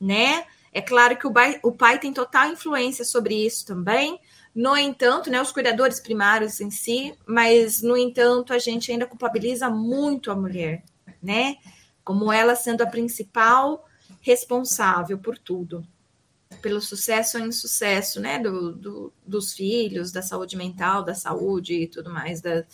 né? 0.00 0.44
É 0.72 0.82
claro 0.82 1.16
que 1.16 1.26
o 1.26 1.32
pai, 1.32 1.58
o 1.62 1.72
pai 1.72 1.98
tem 1.98 2.12
total 2.12 2.50
influência 2.50 3.04
sobre 3.04 3.46
isso 3.46 3.64
também. 3.64 4.20
No 4.54 4.76
entanto, 4.76 5.30
né, 5.30 5.40
os 5.40 5.52
cuidadores 5.52 6.00
primários 6.00 6.60
em 6.60 6.70
si, 6.70 7.14
mas 7.26 7.80
no 7.82 7.96
entanto 7.96 8.52
a 8.52 8.58
gente 8.58 8.92
ainda 8.92 9.06
culpabiliza 9.06 9.70
muito 9.70 10.30
a 10.30 10.34
mulher, 10.34 10.82
né? 11.22 11.56
Como 12.04 12.32
ela 12.32 12.54
sendo 12.54 12.82
a 12.82 12.86
principal 12.86 13.86
responsável 14.20 15.18
por 15.18 15.38
tudo 15.38 15.86
pelo 16.60 16.80
sucesso 16.80 17.38
ou 17.38 17.46
insucesso, 17.46 18.20
né, 18.20 18.38
do, 18.38 18.72
do, 18.72 19.12
dos 19.26 19.52
filhos, 19.52 20.12
da 20.12 20.22
saúde 20.22 20.56
mental, 20.56 21.04
da 21.04 21.14
saúde 21.14 21.74
e 21.82 21.86
tudo 21.86 22.10
mais 22.10 22.40
da, 22.40 22.64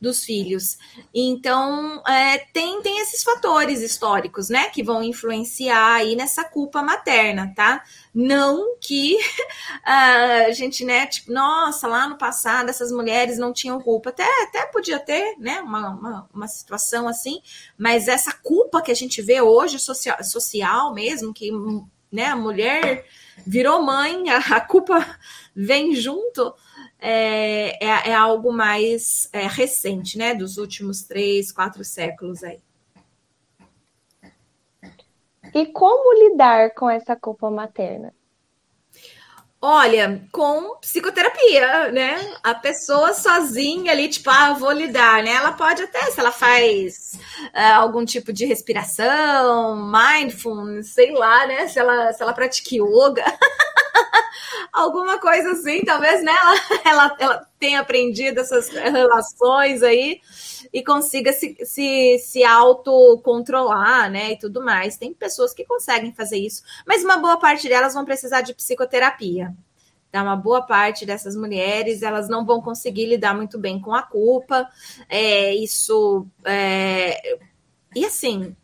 dos 0.00 0.24
filhos. 0.24 0.76
Então, 1.14 2.02
é, 2.06 2.38
tem, 2.52 2.82
tem 2.82 2.98
esses 3.00 3.22
fatores 3.22 3.80
históricos, 3.80 4.48
né, 4.48 4.68
que 4.70 4.82
vão 4.82 5.02
influenciar 5.02 5.94
aí 5.94 6.16
nessa 6.16 6.42
culpa 6.44 6.82
materna, 6.82 7.52
tá? 7.54 7.84
Não 8.12 8.76
que 8.80 9.16
a 9.84 10.50
gente, 10.50 10.84
né, 10.84 11.06
tipo, 11.06 11.32
nossa, 11.32 11.86
lá 11.86 12.08
no 12.08 12.18
passado 12.18 12.68
essas 12.68 12.90
mulheres 12.90 13.38
não 13.38 13.52
tinham 13.52 13.80
culpa. 13.80 14.10
Até, 14.10 14.26
até 14.42 14.66
podia 14.66 14.98
ter, 14.98 15.36
né, 15.38 15.60
uma, 15.60 15.90
uma, 15.90 16.28
uma 16.34 16.48
situação 16.48 17.06
assim, 17.06 17.40
mas 17.78 18.08
essa 18.08 18.32
culpa 18.32 18.82
que 18.82 18.90
a 18.90 18.96
gente 18.96 19.22
vê 19.22 19.40
hoje, 19.40 19.78
social, 19.78 20.22
social 20.24 20.92
mesmo, 20.92 21.32
que 21.32 21.50
né, 22.10 22.26
a 22.26 22.36
mulher 22.36 23.06
virou 23.46 23.82
mãe, 23.82 24.30
a, 24.30 24.38
a 24.38 24.60
culpa 24.60 25.18
vem 25.54 25.94
junto, 25.94 26.54
é, 26.98 27.84
é, 27.84 28.10
é 28.10 28.14
algo 28.14 28.52
mais 28.52 29.28
é, 29.32 29.46
recente, 29.46 30.16
né, 30.16 30.34
dos 30.34 30.56
últimos 30.56 31.02
três, 31.02 31.50
quatro 31.52 31.84
séculos 31.84 32.42
aí. 32.44 32.60
E 35.54 35.66
como 35.66 36.30
lidar 36.30 36.74
com 36.74 36.88
essa 36.88 37.14
culpa 37.14 37.50
materna? 37.50 38.14
Olha, 39.64 40.26
com 40.32 40.76
psicoterapia, 40.80 41.92
né? 41.92 42.34
A 42.42 42.52
pessoa 42.52 43.14
sozinha 43.14 43.92
ali, 43.92 44.08
tipo, 44.08 44.28
ah, 44.28 44.54
vou 44.54 44.72
lidar, 44.72 45.22
né? 45.22 45.30
Ela 45.30 45.52
pode 45.52 45.80
até, 45.80 46.00
se 46.10 46.18
ela 46.18 46.32
faz 46.32 47.12
uh, 47.54 47.74
algum 47.76 48.04
tipo 48.04 48.32
de 48.32 48.44
respiração, 48.44 49.88
mindfulness, 49.88 50.92
sei 50.92 51.12
lá, 51.12 51.46
né? 51.46 51.68
Se 51.68 51.78
ela, 51.78 52.12
se 52.12 52.20
ela 52.20 52.32
pratica 52.32 52.70
yoga, 52.74 53.24
alguma 54.74 55.20
coisa 55.20 55.52
assim, 55.52 55.84
talvez, 55.84 56.24
né? 56.24 56.32
Ela, 56.42 56.80
ela, 56.84 57.16
ela 57.20 57.46
tenha 57.60 57.78
aprendido 57.78 58.40
essas 58.40 58.68
relações 58.68 59.84
aí 59.84 60.20
e 60.72 60.84
consiga 60.84 61.32
se, 61.32 61.56
se, 61.64 62.18
se 62.18 62.44
autocontrolar, 62.44 64.10
né? 64.10 64.32
E 64.32 64.38
tudo 64.38 64.62
mais. 64.62 64.96
Tem 64.96 65.14
pessoas 65.14 65.54
que 65.54 65.64
conseguem 65.64 66.12
fazer 66.12 66.38
isso, 66.38 66.62
mas 66.86 67.04
uma 67.04 67.16
boa 67.16 67.38
parte 67.38 67.68
delas 67.68 67.94
vão 67.94 68.04
precisar 68.04 68.42
de 68.42 68.54
psicoterapia. 68.54 69.54
Tá? 70.10 70.22
Uma 70.22 70.36
boa 70.36 70.60
parte 70.60 71.06
dessas 71.06 71.34
mulheres 71.34 72.02
elas 72.02 72.28
não 72.28 72.44
vão 72.44 72.60
conseguir 72.60 73.06
lidar 73.06 73.34
muito 73.34 73.58
bem 73.58 73.80
com 73.80 73.94
a 73.94 74.02
culpa. 74.02 74.68
É, 75.08 75.54
isso. 75.54 76.26
É... 76.44 77.38
E 77.94 78.04
assim, 78.04 78.54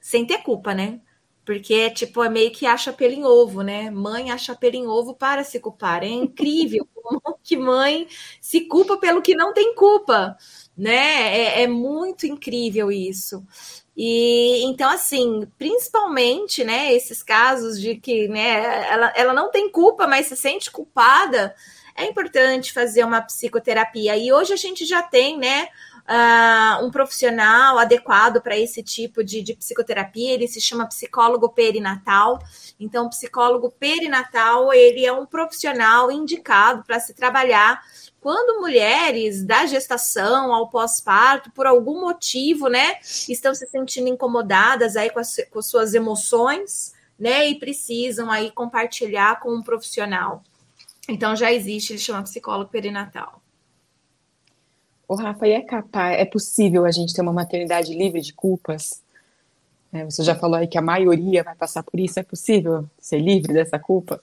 sem 0.00 0.26
ter 0.26 0.38
culpa, 0.38 0.74
né? 0.74 1.00
Porque, 1.44 1.90
tipo, 1.90 2.22
é 2.22 2.28
meio 2.28 2.50
que 2.52 2.64
acha 2.64 2.92
pelo 2.92 3.12
em 3.12 3.24
ovo, 3.24 3.62
né? 3.62 3.90
Mãe 3.90 4.30
acha 4.30 4.54
pelo 4.54 4.76
em 4.76 4.86
ovo 4.86 5.14
para 5.14 5.44
se 5.44 5.58
culpar. 5.58 6.02
É 6.02 6.08
incrível 6.08 6.88
como 6.94 7.20
que 7.42 7.56
mãe 7.56 8.06
se 8.40 8.62
culpa 8.62 8.96
pelo 8.98 9.20
que 9.20 9.34
não 9.34 9.52
tem 9.52 9.74
culpa 9.74 10.36
né? 10.76 11.36
É, 11.36 11.62
é, 11.62 11.66
muito 11.66 12.26
incrível 12.26 12.90
isso. 12.90 13.44
E 13.96 14.62
então, 14.64 14.88
assim, 14.88 15.46
principalmente, 15.58 16.64
né, 16.64 16.92
esses 16.94 17.22
casos 17.22 17.80
de 17.80 17.96
que, 17.96 18.28
né, 18.28 18.88
ela, 18.90 19.12
ela 19.14 19.34
não 19.34 19.50
tem 19.50 19.70
culpa, 19.70 20.06
mas 20.06 20.26
se 20.26 20.36
sente 20.36 20.70
culpada, 20.70 21.54
é 21.94 22.06
importante 22.06 22.72
fazer 22.72 23.04
uma 23.04 23.20
psicoterapia. 23.20 24.16
E 24.16 24.32
hoje 24.32 24.52
a 24.52 24.56
gente 24.56 24.86
já 24.86 25.02
tem, 25.02 25.36
né, 25.38 25.68
uh, 26.08 26.84
um 26.84 26.90
profissional 26.90 27.78
adequado 27.78 28.40
para 28.40 28.58
esse 28.58 28.82
tipo 28.82 29.22
de, 29.24 29.42
de 29.42 29.54
psicoterapia, 29.54 30.32
ele 30.32 30.48
se 30.48 30.60
chama 30.60 30.86
psicólogo 30.86 31.48
perinatal. 31.48 32.38
Então, 32.78 33.08
psicólogo 33.08 33.70
perinatal, 33.70 34.72
ele 34.72 35.04
é 35.04 35.12
um 35.12 35.26
profissional 35.26 36.10
indicado 36.10 36.84
para 36.84 37.00
se 37.00 37.14
trabalhar 37.14 37.82
quando 38.20 38.60
mulheres 38.60 39.42
da 39.42 39.64
gestação 39.64 40.52
ao 40.52 40.68
pós-parto, 40.68 41.50
por 41.52 41.66
algum 41.66 42.00
motivo, 42.00 42.68
né, 42.68 42.96
estão 43.28 43.54
se 43.54 43.66
sentindo 43.66 44.08
incomodadas 44.08 44.94
aí 44.94 45.08
com, 45.10 45.18
as, 45.18 45.36
com 45.50 45.62
suas 45.62 45.94
emoções, 45.94 46.92
né, 47.18 47.48
e 47.48 47.58
precisam 47.58 48.30
aí 48.30 48.50
compartilhar 48.50 49.40
com 49.40 49.54
um 49.54 49.62
profissional. 49.62 50.42
Então 51.08 51.34
já 51.34 51.50
existe, 51.50 51.94
ele 51.94 51.98
chama 51.98 52.22
psicólogo 52.22 52.70
perinatal. 52.70 53.39
O 55.10 55.16
Rafa, 55.16 55.48
e 55.48 55.50
é 55.50 55.60
capaz, 55.60 56.20
é 56.20 56.24
possível 56.24 56.84
a 56.84 56.90
gente 56.92 57.12
ter 57.12 57.20
uma 57.20 57.32
maternidade 57.32 57.92
livre 57.92 58.20
de 58.20 58.32
culpas? 58.32 59.02
É, 59.92 60.04
você 60.04 60.22
já 60.22 60.36
falou 60.36 60.54
aí 60.54 60.68
que 60.68 60.78
a 60.78 60.80
maioria 60.80 61.42
vai 61.42 61.56
passar 61.56 61.82
por 61.82 61.98
isso, 61.98 62.20
é 62.20 62.22
possível 62.22 62.84
ser 63.00 63.18
livre 63.18 63.52
dessa 63.52 63.76
culpa? 63.76 64.22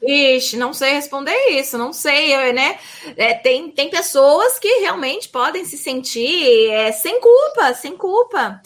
Ixi, 0.00 0.56
não 0.56 0.72
sei 0.72 0.92
responder 0.92 1.34
isso, 1.58 1.76
não 1.76 1.92
sei, 1.92 2.52
né? 2.52 2.78
É, 3.16 3.34
tem, 3.34 3.68
tem 3.72 3.90
pessoas 3.90 4.60
que 4.60 4.68
realmente 4.78 5.28
podem 5.28 5.64
se 5.64 5.76
sentir 5.76 6.70
é, 6.70 6.92
sem 6.92 7.20
culpa, 7.20 7.74
sem 7.74 7.96
culpa. 7.96 8.62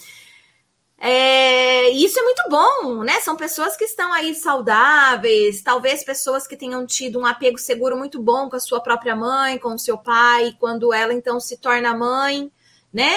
É, 1.05 1.89
isso 1.89 2.17
é 2.17 2.23
muito 2.23 2.43
bom, 2.49 3.03
né? 3.03 3.19
São 3.19 3.35
pessoas 3.35 3.75
que 3.75 3.83
estão 3.83 4.13
aí 4.13 4.33
saudáveis, 4.33 5.61
talvez 5.61 6.01
pessoas 6.01 6.47
que 6.47 6.55
tenham 6.55 6.85
tido 6.85 7.19
um 7.19 7.25
apego 7.25 7.57
seguro 7.57 7.97
muito 7.97 8.21
bom 8.21 8.49
com 8.49 8.55
a 8.55 8.59
sua 8.61 8.79
própria 8.79 9.13
mãe, 9.13 9.57
com 9.57 9.73
o 9.73 9.77
seu 9.79 9.97
pai, 9.97 10.55
quando 10.57 10.93
ela 10.93 11.13
então 11.13 11.41
se 11.41 11.57
torna 11.57 11.93
mãe, 11.93 12.49
né? 12.93 13.11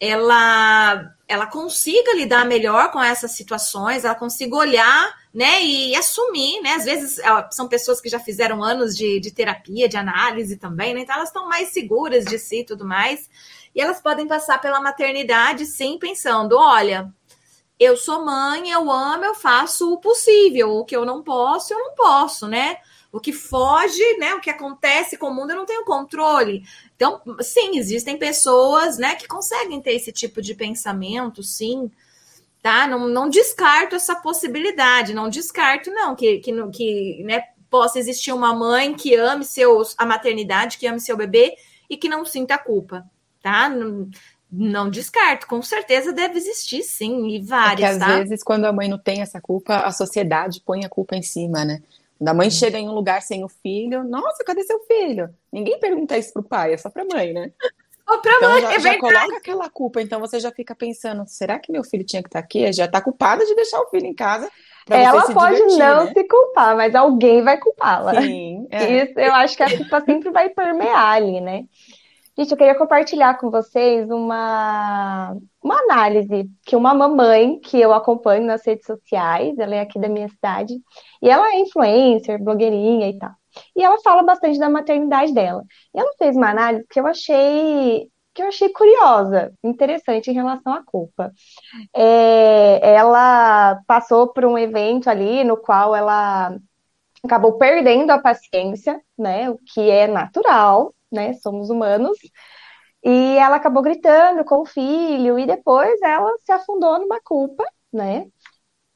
Ela, 0.00 1.14
ela 1.28 1.46
consiga 1.46 2.14
lidar 2.14 2.46
melhor 2.46 2.90
com 2.90 3.02
essas 3.02 3.32
situações, 3.32 4.06
ela 4.06 4.14
consiga 4.14 4.56
olhar 4.56 5.14
né? 5.36 5.62
E 5.62 5.94
assumir, 5.94 6.62
né? 6.62 6.72
Às 6.72 6.86
vezes 6.86 7.20
são 7.50 7.68
pessoas 7.68 8.00
que 8.00 8.08
já 8.08 8.18
fizeram 8.18 8.64
anos 8.64 8.96
de, 8.96 9.20
de 9.20 9.30
terapia, 9.30 9.86
de 9.86 9.98
análise 9.98 10.56
também, 10.56 10.94
né? 10.94 11.00
Então 11.00 11.14
elas 11.14 11.28
estão 11.28 11.46
mais 11.46 11.74
seguras 11.74 12.24
de 12.24 12.38
si 12.38 12.60
e 12.60 12.64
tudo 12.64 12.86
mais. 12.86 13.28
E 13.74 13.80
elas 13.82 14.00
podem 14.00 14.26
passar 14.26 14.58
pela 14.62 14.80
maternidade, 14.80 15.66
sim, 15.66 15.98
pensando: 15.98 16.56
olha, 16.56 17.12
eu 17.78 17.96
sou 17.96 18.24
mãe, 18.24 18.70
eu 18.70 18.90
amo, 18.90 19.24
eu 19.24 19.34
faço 19.34 19.92
o 19.92 19.98
possível. 19.98 20.76
O 20.76 20.84
que 20.84 20.96
eu 20.96 21.04
não 21.04 21.22
posso, 21.22 21.72
eu 21.72 21.78
não 21.78 21.94
posso, 21.94 22.46
né? 22.46 22.78
O 23.12 23.20
que 23.20 23.32
foge, 23.32 24.02
né? 24.18 24.34
O 24.34 24.40
que 24.40 24.50
acontece 24.50 25.16
com 25.16 25.28
o 25.28 25.34
mundo, 25.34 25.50
eu 25.50 25.56
não 25.56 25.66
tenho 25.66 25.84
controle. 25.84 26.64
Então, 26.94 27.20
sim, 27.40 27.78
existem 27.78 28.18
pessoas, 28.18 28.98
né, 28.98 29.14
que 29.14 29.28
conseguem 29.28 29.80
ter 29.80 29.92
esse 29.92 30.12
tipo 30.12 30.40
de 30.40 30.54
pensamento, 30.54 31.42
sim 31.42 31.90
tá? 32.66 32.84
Não, 32.88 33.06
não 33.06 33.28
descarto 33.28 33.94
essa 33.94 34.16
possibilidade, 34.16 35.14
não 35.14 35.28
descarto, 35.28 35.88
não, 35.88 36.16
que, 36.16 36.38
que, 36.38 36.52
que 36.70 37.22
né, 37.22 37.44
possa 37.70 37.96
existir 37.96 38.32
uma 38.32 38.52
mãe 38.52 38.92
que 38.92 39.14
ame 39.14 39.44
seus, 39.44 39.94
a 39.96 40.04
maternidade, 40.04 40.76
que 40.76 40.84
ame 40.84 40.98
seu 40.98 41.16
bebê 41.16 41.54
e 41.88 41.96
que 41.96 42.08
não 42.08 42.24
sinta 42.24 42.58
culpa, 42.58 43.08
tá? 43.40 43.68
Não, 43.68 44.10
não 44.50 44.88
descarto, 44.88 45.46
com 45.46 45.60
certeza 45.60 46.12
deve 46.12 46.38
existir, 46.38 46.82
sim, 46.82 47.28
e 47.28 47.40
várias, 47.40 47.70
Porque, 47.70 47.84
às 47.84 47.98
tá? 47.98 48.18
vezes, 48.18 48.42
quando 48.42 48.64
a 48.64 48.72
mãe 48.72 48.88
não 48.88 48.98
tem 48.98 49.20
essa 49.20 49.40
culpa, 49.40 49.78
a 49.78 49.90
sociedade 49.90 50.62
põe 50.64 50.84
a 50.84 50.88
culpa 50.88 51.16
em 51.16 51.22
cima, 51.22 51.64
né? 51.64 51.82
Quando 52.18 52.28
a 52.28 52.34
mãe 52.34 52.50
chega 52.50 52.78
em 52.78 52.88
um 52.88 52.94
lugar 52.94 53.20
sem 53.22 53.44
o 53.44 53.48
filho, 53.48 54.02
nossa, 54.04 54.44
cadê 54.44 54.62
seu 54.62 54.80
filho? 54.80 55.28
Ninguém 55.52 55.78
pergunta 55.78 56.16
isso 56.16 56.32
pro 56.32 56.42
pai, 56.42 56.72
é 56.72 56.76
só 56.76 56.88
pra 56.88 57.04
mãe, 57.04 57.32
né? 57.32 57.50
Ou 58.08 58.18
pra 58.18 58.32
então 58.36 58.50
mãe, 58.50 58.62
já, 58.62 58.72
é 58.72 58.80
já 58.80 58.98
coloca 58.98 59.36
aquela 59.36 59.68
culpa, 59.68 60.00
então 60.00 60.20
você 60.20 60.38
já 60.38 60.52
fica 60.52 60.74
pensando, 60.74 61.24
será 61.26 61.58
que 61.58 61.72
meu 61.72 61.82
filho 61.82 62.04
tinha 62.04 62.22
que 62.22 62.28
estar 62.28 62.40
tá 62.40 62.44
aqui? 62.44 62.72
Já 62.72 62.84
está 62.84 63.00
culpada 63.00 63.44
de 63.44 63.54
deixar 63.54 63.80
o 63.80 63.90
filho 63.90 64.06
em 64.06 64.14
casa. 64.14 64.48
Ela 64.88 65.32
pode 65.32 65.56
divertir, 65.56 65.78
não 65.78 66.04
né? 66.04 66.12
se 66.14 66.24
culpar, 66.24 66.76
mas 66.76 66.94
alguém 66.94 67.42
vai 67.42 67.58
culpá-la. 67.58 68.22
Sim, 68.22 68.68
é. 68.70 69.02
Isso, 69.02 69.18
eu 69.18 69.34
acho 69.34 69.56
que 69.56 69.62
a 69.64 69.76
culpa 69.76 70.00
sempre 70.02 70.30
vai 70.30 70.48
permear 70.48 71.16
ali, 71.16 71.40
né? 71.40 71.64
Gente, 72.38 72.50
eu 72.50 72.56
queria 72.58 72.76
compartilhar 72.76 73.38
com 73.38 73.50
vocês 73.50 74.10
uma, 74.10 75.34
uma 75.62 75.78
análise 75.84 76.50
que 76.66 76.76
uma 76.76 76.92
mamãe 76.92 77.58
que 77.60 77.80
eu 77.80 77.94
acompanho 77.94 78.44
nas 78.44 78.64
redes 78.66 78.84
sociais, 78.84 79.58
ela 79.58 79.74
é 79.74 79.80
aqui 79.80 79.98
da 79.98 80.08
minha 80.08 80.28
cidade, 80.28 80.74
e 81.22 81.30
ela 81.30 81.48
é 81.48 81.60
influencer, 81.60 82.42
blogueirinha 82.42 83.08
e 83.08 83.18
tal. 83.18 83.30
E 83.74 83.82
ela 83.82 83.98
fala 84.02 84.22
bastante 84.22 84.58
da 84.58 84.68
maternidade 84.68 85.32
dela. 85.32 85.62
E 85.94 85.98
ela 85.98 86.12
fez 86.18 86.36
uma 86.36 86.50
análise 86.50 86.86
que 86.90 87.00
eu 87.00 87.06
achei 87.06 88.10
que 88.34 88.42
eu 88.42 88.48
achei 88.48 88.68
curiosa, 88.68 89.50
interessante 89.64 90.30
em 90.30 90.34
relação 90.34 90.74
à 90.74 90.84
culpa. 90.84 91.32
É, 91.94 92.94
ela 92.94 93.80
passou 93.86 94.30
por 94.30 94.44
um 94.44 94.58
evento 94.58 95.08
ali 95.08 95.42
no 95.42 95.56
qual 95.56 95.96
ela 95.96 96.54
acabou 97.24 97.56
perdendo 97.56 98.10
a 98.10 98.18
paciência, 98.18 99.00
né? 99.18 99.48
O 99.48 99.58
que 99.58 99.90
é 99.90 100.06
natural, 100.06 100.92
né? 101.16 101.34
Somos 101.34 101.70
humanos. 101.70 102.18
E 103.04 103.36
ela 103.38 103.56
acabou 103.56 103.82
gritando 103.82 104.44
com 104.44 104.62
o 104.62 104.66
filho, 104.66 105.38
e 105.38 105.46
depois 105.46 106.00
ela 106.02 106.32
se 106.44 106.52
afundou 106.52 106.98
numa 107.00 107.20
culpa, 107.22 107.64
né? 107.92 108.26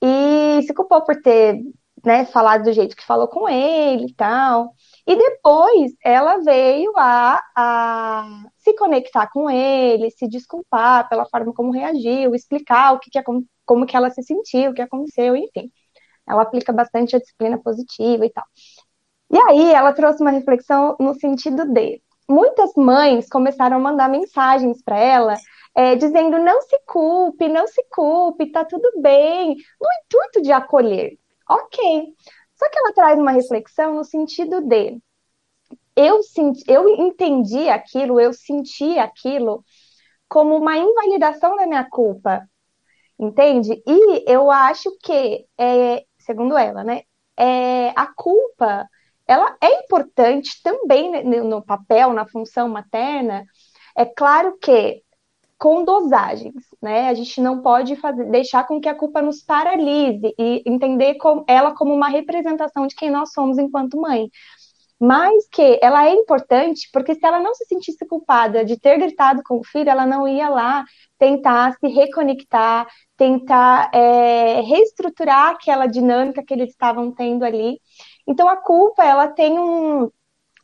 E 0.02 0.62
se 0.64 0.74
culpou 0.74 1.02
por 1.04 1.20
ter 1.22 1.60
né, 2.04 2.24
falado 2.26 2.64
do 2.64 2.72
jeito 2.72 2.96
que 2.96 3.04
falou 3.04 3.28
com 3.28 3.48
ele 3.48 4.06
e 4.06 4.14
tal. 4.14 4.74
E 5.06 5.16
depois 5.16 5.92
ela 6.04 6.38
veio 6.38 6.92
a, 6.96 7.40
a 7.56 8.42
se 8.58 8.74
conectar 8.74 9.28
com 9.32 9.50
ele, 9.50 10.10
se 10.10 10.28
desculpar 10.28 11.08
pela 11.08 11.26
forma 11.26 11.52
como 11.54 11.72
reagiu, 11.72 12.34
explicar 12.34 12.94
o 12.94 13.00
que, 13.00 13.10
que 13.10 13.22
como, 13.22 13.46
como 13.66 13.86
que 13.86 13.96
ela 13.96 14.10
se 14.10 14.22
sentiu, 14.22 14.70
o 14.70 14.74
que 14.74 14.82
aconteceu, 14.82 15.36
enfim. 15.36 15.70
Ela 16.28 16.42
aplica 16.42 16.72
bastante 16.72 17.16
a 17.16 17.18
disciplina 17.18 17.58
positiva 17.58 18.24
e 18.26 18.30
tal. 18.30 18.44
E 19.32 19.38
aí 19.38 19.72
ela 19.72 19.92
trouxe 19.92 20.22
uma 20.22 20.30
reflexão 20.30 20.96
no 21.00 21.14
sentido 21.14 21.64
de 21.66 22.02
muitas 22.30 22.72
mães 22.76 23.28
começaram 23.28 23.76
a 23.76 23.80
mandar 23.80 24.08
mensagens 24.08 24.82
para 24.82 24.98
ela 24.98 25.34
é, 25.74 25.94
dizendo 25.96 26.38
não 26.38 26.62
se 26.62 26.78
culpe, 26.86 27.48
não 27.48 27.66
se 27.66 27.84
culpe, 27.90 28.50
tá 28.50 28.64
tudo 28.64 29.00
bem, 29.00 29.56
no 29.80 29.88
intuito 30.04 30.42
de 30.42 30.52
acolher. 30.52 31.18
Ok. 31.48 32.14
Só 32.54 32.68
que 32.70 32.78
ela 32.78 32.92
traz 32.92 33.18
uma 33.18 33.30
reflexão 33.30 33.94
no 33.94 34.04
sentido 34.04 34.60
de 34.60 34.98
eu, 35.96 36.22
senti, 36.22 36.62
eu 36.68 36.88
entendi 36.88 37.68
aquilo, 37.68 38.20
eu 38.20 38.32
senti 38.32 38.98
aquilo 38.98 39.64
como 40.28 40.56
uma 40.56 40.76
invalidação 40.76 41.56
da 41.56 41.66
minha 41.66 41.88
culpa. 41.88 42.48
Entende? 43.18 43.82
E 43.86 44.24
eu 44.32 44.50
acho 44.50 44.90
que, 45.02 45.46
é, 45.58 46.04
segundo 46.18 46.56
ela, 46.56 46.82
né, 46.82 47.02
é, 47.36 47.90
a 47.90 48.06
culpa 48.14 48.88
ela 49.30 49.56
é 49.60 49.84
importante 49.84 50.60
também 50.60 51.24
no 51.44 51.62
papel, 51.62 52.12
na 52.12 52.26
função 52.26 52.68
materna. 52.68 53.44
É 53.96 54.04
claro 54.04 54.58
que 54.60 55.04
com 55.56 55.84
dosagens, 55.84 56.54
né? 56.82 57.08
A 57.08 57.14
gente 57.14 57.40
não 57.40 57.62
pode 57.62 57.94
fazer, 57.94 58.24
deixar 58.24 58.66
com 58.66 58.80
que 58.80 58.88
a 58.88 58.94
culpa 58.94 59.22
nos 59.22 59.40
paralise 59.42 60.34
e 60.36 60.62
entender 60.66 61.14
com, 61.14 61.44
ela 61.46 61.72
como 61.76 61.94
uma 61.94 62.08
representação 62.08 62.88
de 62.88 62.96
quem 62.96 63.08
nós 63.08 63.32
somos 63.32 63.56
enquanto 63.56 64.00
mãe. 64.00 64.28
Mas 64.98 65.46
que 65.48 65.78
ela 65.80 66.06
é 66.06 66.12
importante 66.12 66.88
porque 66.92 67.14
se 67.14 67.24
ela 67.24 67.38
não 67.40 67.54
se 67.54 67.64
sentisse 67.66 68.04
culpada 68.06 68.64
de 68.64 68.80
ter 68.80 68.98
gritado 68.98 69.42
com 69.44 69.58
o 69.60 69.64
filho, 69.64 69.90
ela 69.90 70.06
não 70.06 70.26
ia 70.26 70.48
lá 70.48 70.84
tentar 71.18 71.72
se 71.78 71.86
reconectar, 71.86 72.88
tentar 73.16 73.90
é, 73.94 74.60
reestruturar 74.62 75.50
aquela 75.50 75.86
dinâmica 75.86 76.42
que 76.42 76.52
eles 76.52 76.70
estavam 76.70 77.12
tendo 77.12 77.44
ali. 77.44 77.78
Então 78.26 78.48
a 78.48 78.56
culpa 78.56 79.04
ela 79.04 79.28
tem 79.28 79.58
um, 79.58 80.10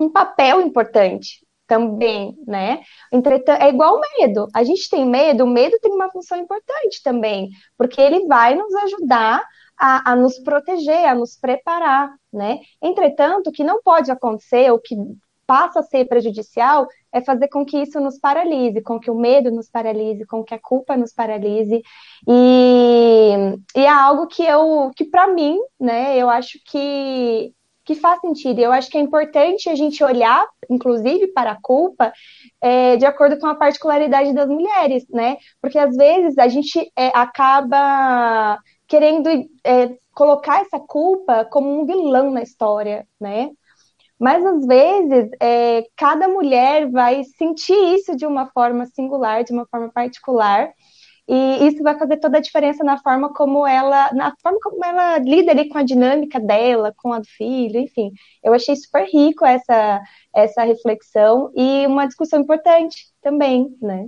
um 0.00 0.10
papel 0.10 0.60
importante 0.60 1.46
também, 1.66 2.36
né? 2.46 2.82
Entretanto, 3.12 3.60
é 3.60 3.68
igual 3.68 3.96
o 3.96 4.00
medo. 4.18 4.48
A 4.54 4.62
gente 4.62 4.88
tem 4.88 5.04
medo, 5.04 5.44
o 5.44 5.48
medo 5.48 5.78
tem 5.80 5.92
uma 5.92 6.10
função 6.10 6.38
importante 6.38 7.02
também, 7.02 7.48
porque 7.76 8.00
ele 8.00 8.26
vai 8.26 8.54
nos 8.54 8.72
ajudar 8.74 9.42
a, 9.78 10.12
a, 10.12 10.16
nos 10.16 10.38
proteger, 10.38 11.06
a 11.06 11.14
nos 11.14 11.36
preparar, 11.36 12.14
né? 12.32 12.60
Entretanto, 12.80 13.48
o 13.48 13.52
que 13.52 13.64
não 13.64 13.82
pode 13.82 14.10
acontecer, 14.10 14.70
o 14.72 14.78
que 14.78 14.96
passa 15.46 15.80
a 15.80 15.82
ser 15.82 16.06
prejudicial, 16.06 16.86
é 17.16 17.24
fazer 17.24 17.48
com 17.48 17.64
que 17.64 17.78
isso 17.78 17.98
nos 18.00 18.18
paralise, 18.18 18.82
com 18.82 19.00
que 19.00 19.10
o 19.10 19.14
medo 19.14 19.50
nos 19.50 19.70
paralise, 19.70 20.26
com 20.26 20.44
que 20.44 20.54
a 20.54 20.60
culpa 20.60 20.96
nos 20.96 21.12
paralise. 21.12 21.82
E, 22.28 23.32
e 23.74 23.80
é 23.80 23.88
algo 23.88 24.26
que 24.26 24.42
eu, 24.42 24.90
que 24.94 25.04
para 25.04 25.26
mim, 25.28 25.58
né, 25.80 26.16
eu 26.16 26.28
acho 26.28 26.58
que 26.66 27.52
que 27.86 27.94
faz 27.94 28.20
sentido. 28.20 28.58
Eu 28.58 28.72
acho 28.72 28.90
que 28.90 28.98
é 28.98 29.00
importante 29.00 29.70
a 29.70 29.76
gente 29.76 30.02
olhar, 30.02 30.44
inclusive, 30.68 31.28
para 31.28 31.52
a 31.52 31.60
culpa 31.62 32.12
é, 32.60 32.96
de 32.96 33.06
acordo 33.06 33.38
com 33.38 33.46
a 33.46 33.54
particularidade 33.54 34.34
das 34.34 34.48
mulheres, 34.48 35.06
né? 35.08 35.36
Porque 35.62 35.78
às 35.78 35.96
vezes 35.96 36.36
a 36.36 36.48
gente 36.48 36.90
é, 36.96 37.12
acaba 37.14 38.58
querendo 38.88 39.28
é, 39.64 39.96
colocar 40.12 40.62
essa 40.62 40.80
culpa 40.80 41.44
como 41.44 41.80
um 41.80 41.86
vilão 41.86 42.32
na 42.32 42.42
história, 42.42 43.06
né? 43.20 43.50
Mas 44.18 44.44
às 44.44 44.66
vezes 44.66 45.30
é, 45.40 45.84
cada 45.96 46.26
mulher 46.28 46.90
vai 46.90 47.22
sentir 47.24 47.76
isso 47.94 48.16
de 48.16 48.24
uma 48.24 48.46
forma 48.46 48.86
singular, 48.86 49.44
de 49.44 49.52
uma 49.52 49.66
forma 49.66 49.90
particular, 49.90 50.72
e 51.28 51.66
isso 51.66 51.82
vai 51.82 51.98
fazer 51.98 52.18
toda 52.18 52.38
a 52.38 52.40
diferença 52.40 52.84
na 52.84 52.98
forma 52.98 53.34
como 53.34 53.66
ela, 53.66 54.12
na 54.12 54.32
forma 54.40 54.58
como 54.62 54.84
ela 54.84 55.18
lida 55.18 55.50
ali 55.50 55.68
com 55.68 55.76
a 55.76 55.82
dinâmica 55.82 56.38
dela, 56.38 56.94
com 56.96 57.12
a 57.12 57.18
do 57.18 57.26
filho, 57.26 57.80
enfim. 57.80 58.12
Eu 58.44 58.54
achei 58.54 58.76
super 58.76 59.04
rico 59.04 59.44
essa, 59.44 60.00
essa 60.32 60.62
reflexão 60.62 61.50
e 61.56 61.84
uma 61.86 62.06
discussão 62.06 62.40
importante 62.40 63.08
também, 63.20 63.76
né? 63.82 64.06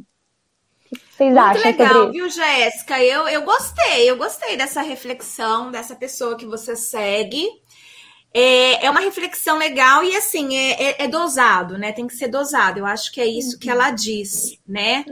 O 0.92 0.96
que 0.96 1.00
vocês 1.12 1.34
Muito 1.34 1.38
acham 1.38 1.70
legal, 1.70 2.12
viu, 2.12 2.30
Jéssica? 2.30 3.02
Eu, 3.02 3.28
eu 3.28 3.42
gostei, 3.42 4.08
eu 4.08 4.16
gostei 4.16 4.56
dessa 4.56 4.80
reflexão, 4.80 5.72
dessa 5.72 5.96
pessoa 5.96 6.36
que 6.36 6.46
você 6.46 6.76
segue. 6.76 7.46
É, 8.40 8.86
é 8.86 8.90
uma 8.90 9.00
reflexão 9.00 9.58
legal 9.58 10.04
e 10.04 10.14
assim, 10.14 10.56
é, 10.56 10.90
é, 10.90 11.04
é 11.04 11.08
dosado, 11.08 11.76
né? 11.76 11.90
Tem 11.90 12.06
que 12.06 12.14
ser 12.14 12.28
dosado. 12.28 12.78
Eu 12.78 12.86
acho 12.86 13.10
que 13.10 13.20
é 13.20 13.26
isso 13.26 13.58
que 13.58 13.68
ela 13.68 13.90
diz, 13.90 14.56
né? 14.64 15.04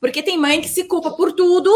Porque 0.00 0.22
tem 0.22 0.38
mãe 0.38 0.62
que 0.62 0.68
se 0.68 0.84
culpa 0.84 1.10
por 1.10 1.32
tudo, 1.32 1.70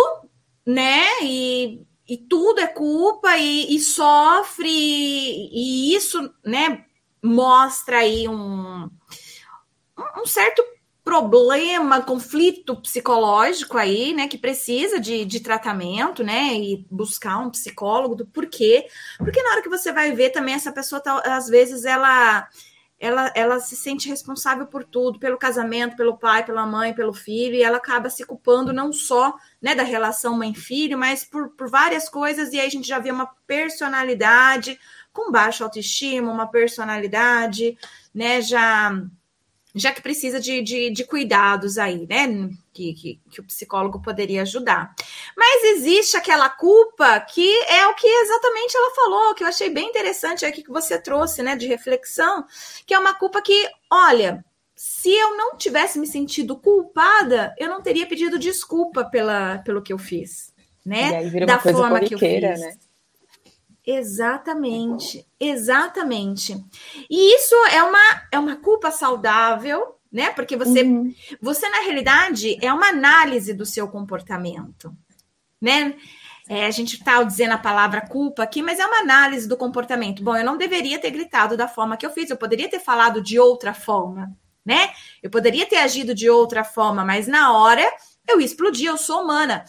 né? 0.64 1.04
E, 1.22 1.82
e 2.08 2.16
tudo 2.16 2.60
é 2.60 2.66
culpa 2.66 3.36
e, 3.36 3.76
e 3.76 3.78
sofre, 3.78 4.70
e 4.70 5.94
isso, 5.94 6.32
né, 6.42 6.86
mostra 7.22 7.98
aí 7.98 8.26
um, 8.26 8.88
um 10.16 10.26
certo 10.26 10.64
problema, 11.04 12.02
conflito 12.02 12.80
psicológico 12.80 13.76
aí, 13.76 14.14
né, 14.14 14.26
que 14.26 14.38
precisa 14.38 14.98
de, 14.98 15.26
de 15.26 15.38
tratamento, 15.38 16.24
né, 16.24 16.54
e 16.54 16.86
buscar 16.90 17.38
um 17.38 17.50
psicólogo 17.50 18.14
do 18.14 18.26
porquê. 18.26 18.86
Porque 19.18 19.42
na 19.42 19.50
hora 19.50 19.62
que 19.62 19.68
você 19.68 19.92
vai 19.92 20.12
ver 20.12 20.30
também, 20.30 20.54
essa 20.54 20.72
pessoa, 20.72 21.00
tá, 21.00 21.20
às 21.26 21.46
vezes, 21.46 21.84
ela 21.84 22.48
ela, 22.98 23.30
ela 23.34 23.60
se 23.60 23.76
sente 23.76 24.08
responsável 24.08 24.66
por 24.66 24.82
tudo, 24.82 25.18
pelo 25.18 25.36
casamento, 25.36 25.96
pelo 25.96 26.16
pai, 26.16 26.42
pela 26.42 26.64
mãe, 26.64 26.94
pelo 26.94 27.12
filho, 27.12 27.54
e 27.54 27.62
ela 27.62 27.76
acaba 27.76 28.08
se 28.08 28.24
culpando 28.24 28.72
não 28.72 28.92
só 28.94 29.34
né, 29.60 29.74
da 29.74 29.82
relação 29.82 30.38
mãe-filho, 30.38 30.96
mas 30.96 31.22
por, 31.22 31.50
por 31.50 31.68
várias 31.68 32.08
coisas, 32.08 32.52
e 32.52 32.60
aí 32.60 32.66
a 32.66 32.70
gente 32.70 32.88
já 32.88 32.98
vê 32.98 33.10
uma 33.10 33.26
personalidade 33.46 34.78
com 35.12 35.30
baixa 35.30 35.64
autoestima, 35.64 36.32
uma 36.32 36.46
personalidade, 36.46 37.76
né, 38.14 38.40
já 38.40 38.96
já 39.74 39.92
que 39.92 40.00
precisa 40.00 40.38
de, 40.38 40.62
de, 40.62 40.90
de 40.90 41.04
cuidados 41.04 41.78
aí, 41.78 42.06
né? 42.08 42.48
Que, 42.72 42.94
que, 42.94 43.20
que, 43.30 43.40
o 43.40 43.44
psicólogo 43.44 44.00
poderia 44.00 44.42
ajudar. 44.42 44.94
Mas 45.36 45.64
existe 45.64 46.16
aquela 46.16 46.48
culpa 46.48 47.18
que 47.20 47.50
é 47.64 47.86
o 47.88 47.94
que 47.94 48.06
exatamente 48.06 48.76
ela 48.76 48.94
falou, 48.94 49.34
que 49.34 49.42
eu 49.42 49.48
achei 49.48 49.70
bem 49.70 49.88
interessante 49.88 50.46
aqui 50.46 50.62
que 50.62 50.70
você 50.70 50.98
trouxe, 50.98 51.42
né, 51.42 51.56
de 51.56 51.66
reflexão, 51.66 52.44
que 52.86 52.94
é 52.94 52.98
uma 52.98 53.14
culpa 53.14 53.42
que, 53.42 53.68
olha, 53.90 54.44
se 54.76 55.10
eu 55.10 55.36
não 55.36 55.56
tivesse 55.56 55.98
me 55.98 56.06
sentido 56.06 56.56
culpada, 56.56 57.54
eu 57.58 57.68
não 57.68 57.82
teria 57.82 58.06
pedido 58.06 58.38
desculpa 58.38 59.04
pela, 59.04 59.58
pelo 59.58 59.82
que 59.82 59.92
eu 59.92 59.98
fiz, 59.98 60.52
né? 60.84 61.30
Da 61.46 61.58
forma 61.58 62.00
que 62.00 62.14
eu 62.14 62.18
fiz. 62.18 62.60
Né? 62.60 62.76
Exatamente, 63.86 65.26
exatamente. 65.38 66.56
E 67.10 67.36
isso 67.36 67.54
é 67.70 67.82
uma, 67.82 68.22
é 68.32 68.38
uma 68.38 68.56
culpa 68.56 68.90
saudável, 68.90 69.96
né? 70.10 70.30
Porque 70.30 70.56
você, 70.56 70.82
uhum. 70.82 71.14
você 71.40 71.68
na 71.68 71.80
realidade 71.80 72.58
é 72.64 72.72
uma 72.72 72.88
análise 72.88 73.52
do 73.52 73.66
seu 73.66 73.86
comportamento, 73.86 74.96
né? 75.60 75.96
É, 76.48 76.66
a 76.66 76.70
gente 76.70 76.96
está 76.96 77.22
dizendo 77.22 77.52
a 77.52 77.58
palavra 77.58 78.02
culpa 78.02 78.42
aqui, 78.42 78.62
mas 78.62 78.78
é 78.78 78.86
uma 78.86 79.00
análise 79.00 79.48
do 79.48 79.56
comportamento. 79.56 80.22
Bom, 80.22 80.36
eu 80.36 80.44
não 80.44 80.58
deveria 80.58 80.98
ter 80.98 81.10
gritado 81.10 81.56
da 81.56 81.66
forma 81.66 81.96
que 81.96 82.04
eu 82.04 82.10
fiz, 82.10 82.30
eu 82.30 82.36
poderia 82.36 82.68
ter 82.68 82.80
falado 82.80 83.20
de 83.20 83.38
outra 83.38 83.74
forma, 83.74 84.34
né? 84.64 84.90
Eu 85.22 85.30
poderia 85.30 85.66
ter 85.66 85.76
agido 85.76 86.14
de 86.14 86.28
outra 86.28 86.64
forma, 86.64 87.04
mas 87.04 87.26
na 87.26 87.52
hora 87.52 87.82
eu 88.28 88.40
explodi, 88.40 88.86
eu 88.86 88.96
sou 88.96 89.22
humana. 89.22 89.64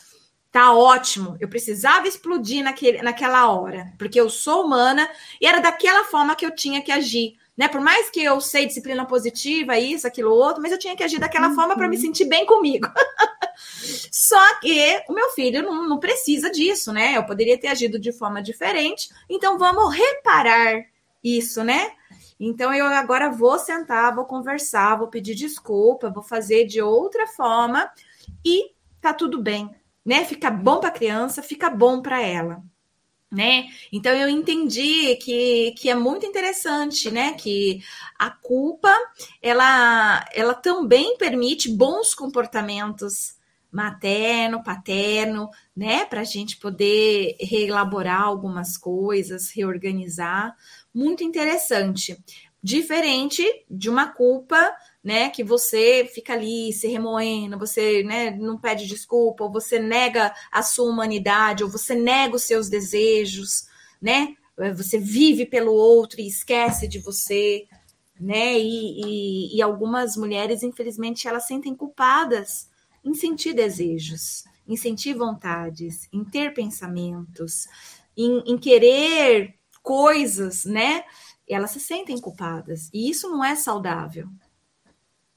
Tá 0.56 0.74
ótimo. 0.74 1.36
Eu 1.38 1.50
precisava 1.50 2.08
explodir 2.08 2.64
naquele, 2.64 3.02
naquela 3.02 3.52
hora, 3.52 3.92
porque 3.98 4.18
eu 4.18 4.30
sou 4.30 4.64
humana 4.64 5.06
e 5.42 5.46
era 5.46 5.60
daquela 5.60 6.06
forma 6.06 6.34
que 6.34 6.46
eu 6.46 6.56
tinha 6.56 6.82
que 6.82 6.94
agir. 6.94 7.36
Né? 7.58 7.68
Por 7.68 7.82
mais 7.82 8.10
que 8.10 8.24
eu 8.24 8.40
sei 8.40 8.66
disciplina 8.66 9.06
positiva, 9.06 9.78
isso, 9.78 10.08
aquilo, 10.08 10.32
outro, 10.32 10.62
mas 10.62 10.72
eu 10.72 10.80
tinha 10.80 10.96
que 10.96 11.04
agir 11.04 11.20
daquela 11.20 11.50
uhum. 11.50 11.56
forma 11.56 11.76
para 11.76 11.90
me 11.90 11.98
sentir 11.98 12.24
bem 12.24 12.46
comigo. 12.46 12.88
Só 14.10 14.60
que 14.62 15.04
o 15.10 15.14
meu 15.14 15.32
filho 15.32 15.62
não, 15.62 15.90
não 15.90 16.00
precisa 16.00 16.50
disso, 16.50 16.94
né? 16.94 17.18
Eu 17.18 17.26
poderia 17.26 17.60
ter 17.60 17.68
agido 17.68 18.00
de 18.00 18.14
forma 18.14 18.42
diferente. 18.42 19.10
Então 19.30 19.58
vamos 19.58 19.94
reparar 19.94 20.86
isso, 21.22 21.66
né? 21.66 21.92
Então 22.40 22.74
eu 22.74 22.86
agora 22.86 23.30
vou 23.30 23.60
sentar, 23.60 24.16
vou 24.16 24.24
conversar, 24.24 24.96
vou 24.96 25.10
pedir 25.10 25.36
desculpa, 25.36 26.10
vou 26.10 26.24
fazer 26.24 26.64
de 26.64 26.82
outra 26.82 27.28
forma 27.28 27.92
e 28.46 28.72
tá 29.02 29.14
tudo 29.14 29.42
bem 29.42 29.70
né? 30.06 30.26
Fica 30.26 30.52
bom 30.52 30.80
para 30.80 30.90
a 30.90 30.92
criança, 30.94 31.42
fica 31.44 31.70
bom 31.70 32.02
para 32.02 32.22
ela. 32.22 32.64
né? 33.32 33.66
Então 33.92 34.14
eu 34.14 34.30
entendi 34.30 35.16
que, 35.18 35.72
que 35.78 35.90
é 35.90 35.96
muito 35.96 36.26
interessante, 36.26 37.12
né? 37.12 37.34
Que 37.34 37.82
a 38.18 38.30
culpa 38.30 38.94
ela, 39.42 40.26
ela 40.34 40.54
também 40.54 41.18
permite 41.18 41.70
bons 41.70 42.14
comportamentos 42.14 43.36
materno, 43.72 44.64
paterno, 44.64 45.50
né? 45.76 46.06
Para 46.06 46.22
a 46.22 46.24
gente 46.24 46.58
poder 46.58 47.36
reelaborar 47.42 48.22
algumas 48.22 48.78
coisas, 48.78 49.52
reorganizar. 49.52 50.56
Muito 50.94 51.24
interessante. 51.24 52.18
Diferente 52.66 53.46
de 53.70 53.92
uma 53.92 54.08
culpa 54.08 54.76
né, 55.04 55.30
que 55.30 55.44
você 55.44 56.10
fica 56.12 56.34
ali 56.34 56.74
se 56.74 56.88
remoendo, 56.88 57.60
você 57.60 58.02
né, 58.02 58.32
não 58.32 58.58
pede 58.58 58.88
desculpa, 58.88 59.44
ou 59.44 59.52
você 59.52 59.78
nega 59.78 60.34
a 60.52 60.64
sua 60.64 60.90
humanidade, 60.90 61.64
ou 61.64 61.70
você 61.70 61.94
nega 61.94 62.36
os 62.36 62.42
seus 62.42 62.68
desejos, 62.68 63.68
né? 64.02 64.36
Você 64.76 64.98
vive 64.98 65.46
pelo 65.46 65.74
outro 65.74 66.20
e 66.20 66.28
esquece 66.28 66.88
de 66.88 66.98
você, 66.98 67.68
né? 68.20 68.58
E, 68.58 69.00
e, 69.00 69.58
e 69.58 69.62
algumas 69.62 70.18
mulheres, 70.18 70.64
infelizmente, 70.64 71.28
elas 71.28 71.46
sentem 71.46 71.76
culpadas 71.76 72.68
em 73.04 73.14
sentir 73.14 73.54
desejos, 73.54 74.44
em 74.68 74.76
sentir 74.76 75.14
vontades, 75.14 76.10
em 76.12 76.24
ter 76.24 76.52
pensamentos, 76.52 77.68
em, 78.18 78.42
em 78.48 78.58
querer 78.58 79.54
coisas, 79.84 80.66
né? 80.66 81.04
Elas 81.48 81.72
se 81.72 81.80
sentem 81.80 82.20
culpadas. 82.20 82.90
E 82.94 83.10
isso 83.10 83.30
não 83.30 83.44
é 83.44 83.56
saudável. 83.56 84.28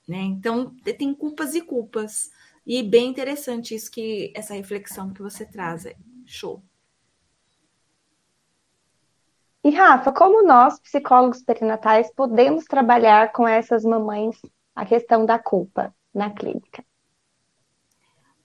Né? 0.07 0.23
Então, 0.23 0.75
tem 0.99 1.13
culpas 1.13 1.55
e 1.55 1.61
culpas. 1.61 2.31
E 2.67 2.83
bem 2.83 3.09
interessante 3.09 3.75
isso 3.75 3.91
que 3.91 4.33
essa 4.35 4.55
reflexão 4.55 5.13
que 5.13 5.23
você 5.23 5.45
traz. 5.45 5.87
Show. 6.27 6.63
E 9.65 9.71
Rafa, 9.71 10.13
como 10.13 10.43
nós, 10.43 10.79
psicólogos 10.81 11.43
perinatais, 11.43 12.11
podemos 12.15 12.65
trabalhar 12.65 13.33
com 13.33 13.47
essas 13.47 13.85
mamães 13.85 14.41
a 14.75 14.87
questão 14.87 15.27
da 15.27 15.39
culpa 15.39 15.95
na 16.15 16.31
clínica? 16.31 16.85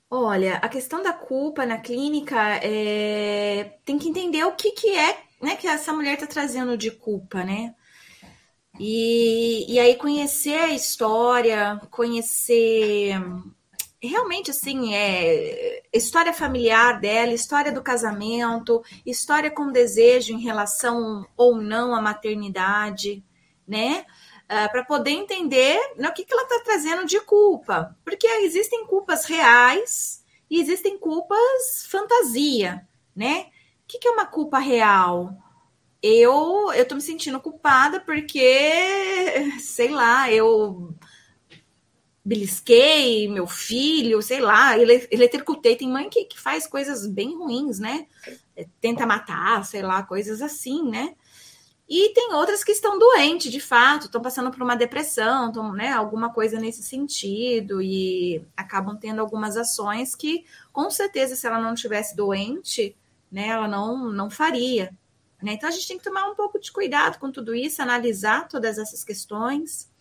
Olha, 0.10 0.58
a 0.58 0.69
questão 0.69 1.02
da 1.02 1.13
culpa 1.13 1.65
na 1.65 1.78
clínica 1.78 2.38
é... 2.63 3.78
tem 3.86 3.97
que 3.97 4.10
entender 4.10 4.43
o 4.43 4.56
que, 4.56 4.71
que 4.71 4.97
é 4.97 5.17
né, 5.44 5.58
que 5.58 5.68
essa 5.68 5.92
mulher 5.92 6.14
está 6.14 6.26
trazendo 6.26 6.78
de 6.78 6.90
culpa, 6.90 7.44
né? 7.44 7.76
E, 8.80 9.72
e 9.72 9.78
aí 9.78 9.96
conhecer 9.96 10.58
a 10.58 10.74
história, 10.74 11.80
conhecer 11.92 13.14
realmente 14.02 14.52
assim 14.52 14.96
é 14.96 15.84
história 15.94 16.34
familiar 16.34 17.00
dela, 17.00 17.34
história 17.34 17.72
do 17.72 17.84
casamento, 17.84 18.82
história 19.06 19.52
com 19.52 19.72
desejo 19.72 20.34
em 20.34 20.42
relação 20.42 21.28
ou 21.36 21.58
não 21.58 21.94
à 21.94 22.02
maternidade, 22.02 23.24
né? 23.68 24.06
Uh, 24.44 24.66
ah, 24.66 24.70
para 24.70 24.84
poder 24.84 25.12
entender 25.12 25.80
né, 25.98 26.10
o 26.10 26.14
que, 26.14 26.26
que 26.26 26.34
ela 26.34 26.44
está 26.44 26.60
trazendo 26.60 27.06
de 27.06 27.20
culpa, 27.22 27.96
porque 28.04 28.28
existem 28.28 28.86
culpas 28.86 29.26
reais 29.26 30.24
e 30.50 30.60
existem 30.60 30.98
culpas 30.98 31.86
fantasia, 31.90 32.88
né? 33.16 33.48
Que, 33.94 34.00
que 34.00 34.08
é 34.08 34.12
uma 34.12 34.26
culpa 34.26 34.58
real? 34.58 35.38
eu 36.04 36.74
eu 36.74 36.86
tô 36.86 36.96
me 36.96 37.02
sentindo 37.02 37.40
culpada 37.40 38.02
porque, 38.02 38.42
sei 39.62 39.90
lá, 39.90 40.30
eu 40.32 40.94
belisquei 42.26 43.28
meu 43.30 43.48
filho, 43.48 44.22
sei 44.22 44.42
lá, 44.42 44.78
ele, 44.78 45.08
eletricutei. 45.12 45.76
Tem 45.76 45.90
mãe 45.90 46.10
que, 46.10 46.26
que 46.26 46.40
faz 46.40 46.68
coisas 46.68 47.08
bem 47.08 47.38
ruins, 47.38 47.80
né? 47.80 48.08
É, 48.56 48.66
tenta 48.82 49.06
matar, 49.06 49.64
sei 49.66 49.82
lá, 49.82 50.04
coisas 50.04 50.42
assim, 50.42 50.90
né? 50.90 51.16
E 51.88 52.10
tem 52.14 52.34
outras 52.34 52.64
que 52.64 52.72
estão 52.72 52.98
doentes, 52.98 53.52
de 53.52 53.60
fato, 53.60 54.06
estão 54.06 54.22
passando 54.22 54.50
por 54.52 54.64
uma 54.64 54.76
depressão, 54.76 55.52
tão, 55.52 55.74
né, 55.74 55.92
alguma 55.92 56.34
coisa 56.34 56.58
nesse 56.58 56.82
sentido, 56.82 57.82
e 57.82 58.42
acabam 58.56 58.98
tendo 58.98 59.20
algumas 59.20 59.58
ações 59.58 60.16
que, 60.16 60.46
com 60.72 60.90
certeza, 60.90 61.36
se 61.36 61.46
ela 61.46 61.60
não 61.60 61.76
tivesse 61.76 62.16
doente, 62.16 62.96
né, 63.34 63.48
ela 63.48 63.67
não, 63.67 64.12
não 64.12 64.30
faria. 64.30 64.96
Né? 65.41 65.54
Então 65.54 65.67
a 65.67 65.72
gente 65.72 65.88
tem 65.88 65.98
que 65.98 66.04
tomar 66.04 66.30
um 66.30 66.36
pouco 66.36 66.60
de 66.60 66.72
cuidado 66.72 67.17
com 67.17 67.32
tudo 67.32 67.56
isso, 67.56 67.82
analisar 67.82 68.48
todas 68.48 68.78
essas 68.78 69.04
questões. 69.04 69.91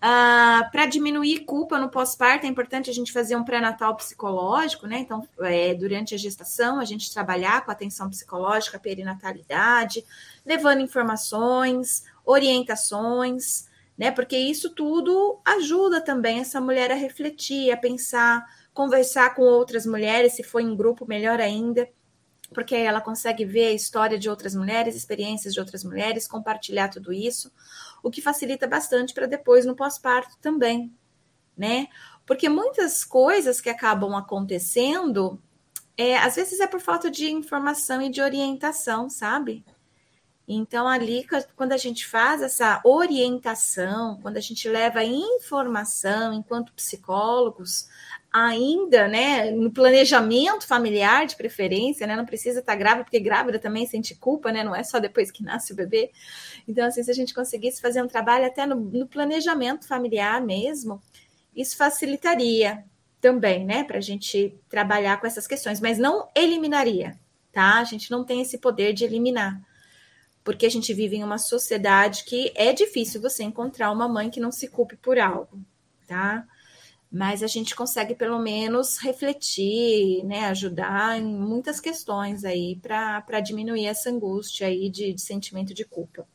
Ah, 0.00 0.68
para 0.72 0.86
diminuir 0.86 1.44
culpa 1.44 1.78
no 1.78 1.88
pós-parto, 1.88 2.46
é 2.46 2.48
importante 2.48 2.90
a 2.90 2.92
gente 2.92 3.12
fazer 3.12 3.36
um 3.36 3.44
pré-natal 3.44 3.94
psicológico, 3.94 4.86
né? 4.86 4.98
Então, 4.98 5.28
é, 5.40 5.74
durante 5.74 6.12
a 6.12 6.18
gestação, 6.18 6.80
a 6.80 6.84
gente 6.84 7.12
trabalhar 7.12 7.64
com 7.64 7.70
atenção 7.70 8.10
psicológica, 8.10 8.80
perinatalidade, 8.80 10.04
levando 10.44 10.80
informações, 10.80 12.04
orientações, 12.24 13.68
né? 13.96 14.10
Porque 14.10 14.36
isso 14.36 14.70
tudo 14.70 15.38
ajuda 15.44 16.00
também 16.00 16.40
essa 16.40 16.60
mulher 16.60 16.90
a 16.90 16.96
refletir, 16.96 17.70
a 17.70 17.76
pensar, 17.76 18.44
conversar 18.74 19.36
com 19.36 19.42
outras 19.42 19.86
mulheres, 19.86 20.32
se 20.32 20.42
for 20.42 20.60
em 20.60 20.74
grupo, 20.74 21.06
melhor 21.06 21.40
ainda 21.40 21.88
porque 22.52 22.74
ela 22.74 23.00
consegue 23.00 23.44
ver 23.44 23.66
a 23.66 23.72
história 23.72 24.18
de 24.18 24.28
outras 24.28 24.54
mulheres, 24.54 24.94
experiências 24.94 25.52
de 25.52 25.60
outras 25.60 25.84
mulheres, 25.84 26.28
compartilhar 26.28 26.88
tudo 26.88 27.12
isso, 27.12 27.52
o 28.02 28.10
que 28.10 28.22
facilita 28.22 28.66
bastante 28.66 29.12
para 29.12 29.26
depois 29.26 29.64
no 29.64 29.76
pós-parto 29.76 30.36
também, 30.40 30.92
né? 31.56 31.88
Porque 32.24 32.48
muitas 32.48 33.04
coisas 33.04 33.60
que 33.60 33.70
acabam 33.70 34.14
acontecendo, 34.14 35.40
é, 35.96 36.16
às 36.18 36.36
vezes 36.36 36.60
é 36.60 36.66
por 36.66 36.80
falta 36.80 37.10
de 37.10 37.30
informação 37.30 38.02
e 38.02 38.10
de 38.10 38.20
orientação, 38.20 39.08
sabe? 39.08 39.64
Então, 40.48 40.86
ali, 40.86 41.26
quando 41.56 41.72
a 41.72 41.76
gente 41.76 42.06
faz 42.06 42.40
essa 42.40 42.80
orientação, 42.84 44.20
quando 44.22 44.36
a 44.36 44.40
gente 44.40 44.68
leva 44.68 45.02
informação 45.02 46.32
enquanto 46.32 46.72
psicólogos, 46.72 47.88
ainda, 48.36 49.08
né, 49.08 49.50
no 49.50 49.70
planejamento 49.70 50.66
familiar 50.66 51.26
de 51.26 51.34
preferência, 51.34 52.06
né, 52.06 52.14
não 52.14 52.26
precisa 52.26 52.60
estar 52.60 52.76
grávida, 52.76 53.04
porque 53.04 53.18
grávida 53.18 53.58
também 53.58 53.86
sente 53.86 54.14
culpa, 54.14 54.52
né, 54.52 54.62
não 54.62 54.76
é 54.76 54.82
só 54.82 54.98
depois 54.98 55.30
que 55.30 55.42
nasce 55.42 55.72
o 55.72 55.76
bebê. 55.76 56.10
Então, 56.68 56.86
assim, 56.86 57.02
se 57.02 57.10
a 57.10 57.14
gente 57.14 57.32
conseguisse 57.32 57.80
fazer 57.80 58.02
um 58.02 58.06
trabalho 58.06 58.44
até 58.44 58.66
no, 58.66 58.76
no 58.76 59.06
planejamento 59.06 59.88
familiar 59.88 60.42
mesmo, 60.42 61.00
isso 61.54 61.78
facilitaria 61.78 62.84
também, 63.22 63.64
né, 63.64 63.84
para 63.84 63.96
a 63.96 64.02
gente 64.02 64.54
trabalhar 64.68 65.18
com 65.18 65.26
essas 65.26 65.46
questões, 65.46 65.80
mas 65.80 65.96
não 65.96 66.28
eliminaria, 66.36 67.18
tá? 67.50 67.78
A 67.78 67.84
gente 67.84 68.10
não 68.10 68.22
tem 68.22 68.42
esse 68.42 68.58
poder 68.58 68.92
de 68.92 69.04
eliminar, 69.04 69.58
porque 70.44 70.66
a 70.66 70.70
gente 70.70 70.92
vive 70.92 71.16
em 71.16 71.24
uma 71.24 71.38
sociedade 71.38 72.24
que 72.24 72.52
é 72.54 72.74
difícil 72.74 73.18
você 73.18 73.42
encontrar 73.42 73.90
uma 73.90 74.06
mãe 74.06 74.28
que 74.28 74.40
não 74.40 74.52
se 74.52 74.68
culpe 74.68 74.94
por 74.94 75.18
algo, 75.18 75.58
tá? 76.06 76.46
Mas 77.10 77.42
a 77.42 77.46
gente 77.46 77.74
consegue 77.74 78.14
pelo 78.14 78.38
menos 78.38 78.98
refletir, 78.98 80.24
né, 80.24 80.46
ajudar 80.46 81.18
em 81.18 81.24
muitas 81.24 81.80
questões 81.80 82.44
aí 82.44 82.76
para 82.76 83.40
diminuir 83.40 83.86
essa 83.86 84.10
angústia 84.10 84.66
aí 84.66 84.90
de, 84.90 85.12
de, 85.12 85.20
sentimento 85.20 85.72
de 85.72 85.84
culpa. 85.84 86.26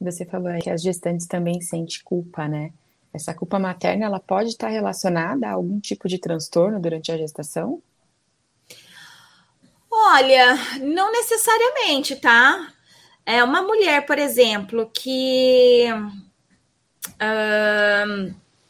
Você 0.00 0.24
falou 0.24 0.48
aí 0.48 0.60
que 0.60 0.70
as 0.70 0.82
gestantes 0.82 1.26
também 1.26 1.60
sentem 1.60 2.00
culpa, 2.04 2.46
né? 2.46 2.72
Essa 3.12 3.32
culpa 3.32 3.58
materna, 3.58 4.04
ela 4.04 4.20
pode 4.20 4.50
estar 4.50 4.68
relacionada 4.68 5.48
a 5.48 5.52
algum 5.52 5.80
tipo 5.80 6.06
de 6.06 6.18
transtorno 6.18 6.78
durante 6.78 7.10
a 7.10 7.16
gestação? 7.16 7.82
Olha, 9.90 10.54
não 10.82 11.10
necessariamente, 11.10 12.16
tá? 12.16 12.72
É 13.24 13.42
uma 13.42 13.62
mulher, 13.62 14.04
por 14.04 14.18
exemplo, 14.18 14.90
que 14.92 15.86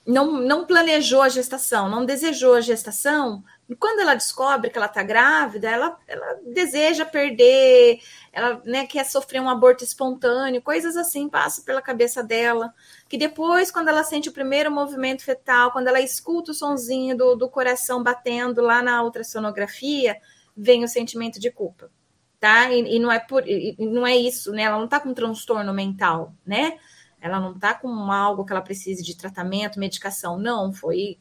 não, 0.06 0.32
não 0.32 0.66
planejou 0.66 1.22
a 1.22 1.28
gestação, 1.28 1.88
não 1.88 2.04
desejou 2.04 2.54
a 2.54 2.60
gestação, 2.60 3.42
quando 3.80 4.00
ela 4.00 4.14
descobre 4.14 4.70
que 4.70 4.78
ela 4.78 4.86
está 4.86 5.02
grávida, 5.02 5.68
ela, 5.68 5.98
ela 6.06 6.38
deseja 6.46 7.04
perder, 7.04 7.98
ela 8.32 8.62
né, 8.64 8.86
quer 8.86 9.04
sofrer 9.04 9.40
um 9.40 9.48
aborto 9.48 9.82
espontâneo, 9.82 10.62
coisas 10.62 10.96
assim 10.96 11.28
passam 11.28 11.64
pela 11.64 11.82
cabeça 11.82 12.22
dela. 12.22 12.72
Que 13.08 13.18
depois, 13.18 13.72
quando 13.72 13.88
ela 13.88 14.04
sente 14.04 14.28
o 14.28 14.32
primeiro 14.32 14.70
movimento 14.70 15.24
fetal, 15.24 15.72
quando 15.72 15.88
ela 15.88 16.00
escuta 16.00 16.52
o 16.52 16.54
sonzinho 16.54 17.16
do, 17.16 17.34
do 17.34 17.48
coração 17.48 18.04
batendo 18.04 18.62
lá 18.62 18.80
na 18.82 19.02
ultrassonografia, 19.02 20.16
vem 20.56 20.84
o 20.84 20.88
sentimento 20.88 21.40
de 21.40 21.50
culpa. 21.50 21.90
Tá? 22.38 22.70
E, 22.70 22.96
e 22.96 22.98
não 23.00 23.10
é 23.10 23.18
por, 23.18 23.48
e, 23.48 23.74
não 23.78 24.06
é 24.06 24.14
isso, 24.14 24.52
né? 24.52 24.62
Ela 24.62 24.76
não 24.76 24.84
está 24.84 25.00
com 25.00 25.12
transtorno 25.12 25.72
mental, 25.74 26.32
né? 26.46 26.78
Ela 27.26 27.40
não 27.40 27.52
está 27.52 27.74
com 27.74 27.88
algo 28.10 28.44
que 28.44 28.52
ela 28.52 28.62
precise 28.62 29.02
de 29.02 29.16
tratamento, 29.16 29.78
medicação, 29.78 30.38
não, 30.38 30.72
foi 30.72 31.18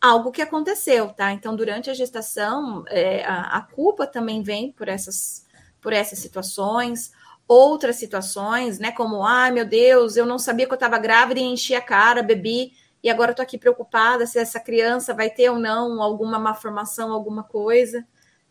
algo 0.00 0.32
que 0.32 0.40
aconteceu, 0.40 1.08
tá? 1.08 1.32
Então, 1.32 1.54
durante 1.54 1.90
a 1.90 1.94
gestação, 1.94 2.84
é, 2.88 3.24
a, 3.24 3.58
a, 3.58 3.60
culpa 3.60 4.06
também 4.06 4.42
vem 4.42 4.72
por 4.72 4.88
essas, 4.88 5.46
por 5.80 5.92
essas 5.92 6.18
situações, 6.18 7.12
outras 7.46 7.96
situações, 7.96 8.78
né? 8.78 8.92
Como, 8.92 9.22
ai 9.24 9.50
meu 9.50 9.66
Deus, 9.66 10.16
eu 10.16 10.24
não 10.24 10.38
sabia 10.38 10.66
que 10.66 10.72
eu 10.72 10.76
estava 10.76 10.98
grávida 10.98 11.40
e 11.40 11.42
enchi 11.42 11.74
a 11.74 11.82
cara, 11.82 12.22
bebi, 12.22 12.72
e 13.02 13.10
agora 13.10 13.32
estou 13.32 13.42
aqui 13.42 13.58
preocupada 13.58 14.26
se 14.26 14.38
essa 14.38 14.60
criança 14.60 15.12
vai 15.12 15.30
ter 15.30 15.50
ou 15.50 15.58
não 15.58 16.02
alguma 16.02 16.38
malformação, 16.38 17.12
alguma 17.12 17.42
coisa, 17.42 18.06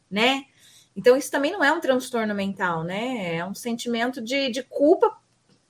né? 0.09 0.45
Então, 0.95 1.15
isso 1.15 1.31
também 1.31 1.51
não 1.51 1.63
é 1.63 1.71
um 1.71 1.79
transtorno 1.79 2.35
mental, 2.35 2.83
né? 2.83 3.37
É 3.37 3.45
um 3.45 3.55
sentimento 3.55 4.21
de, 4.21 4.49
de 4.49 4.63
culpa 4.63 5.17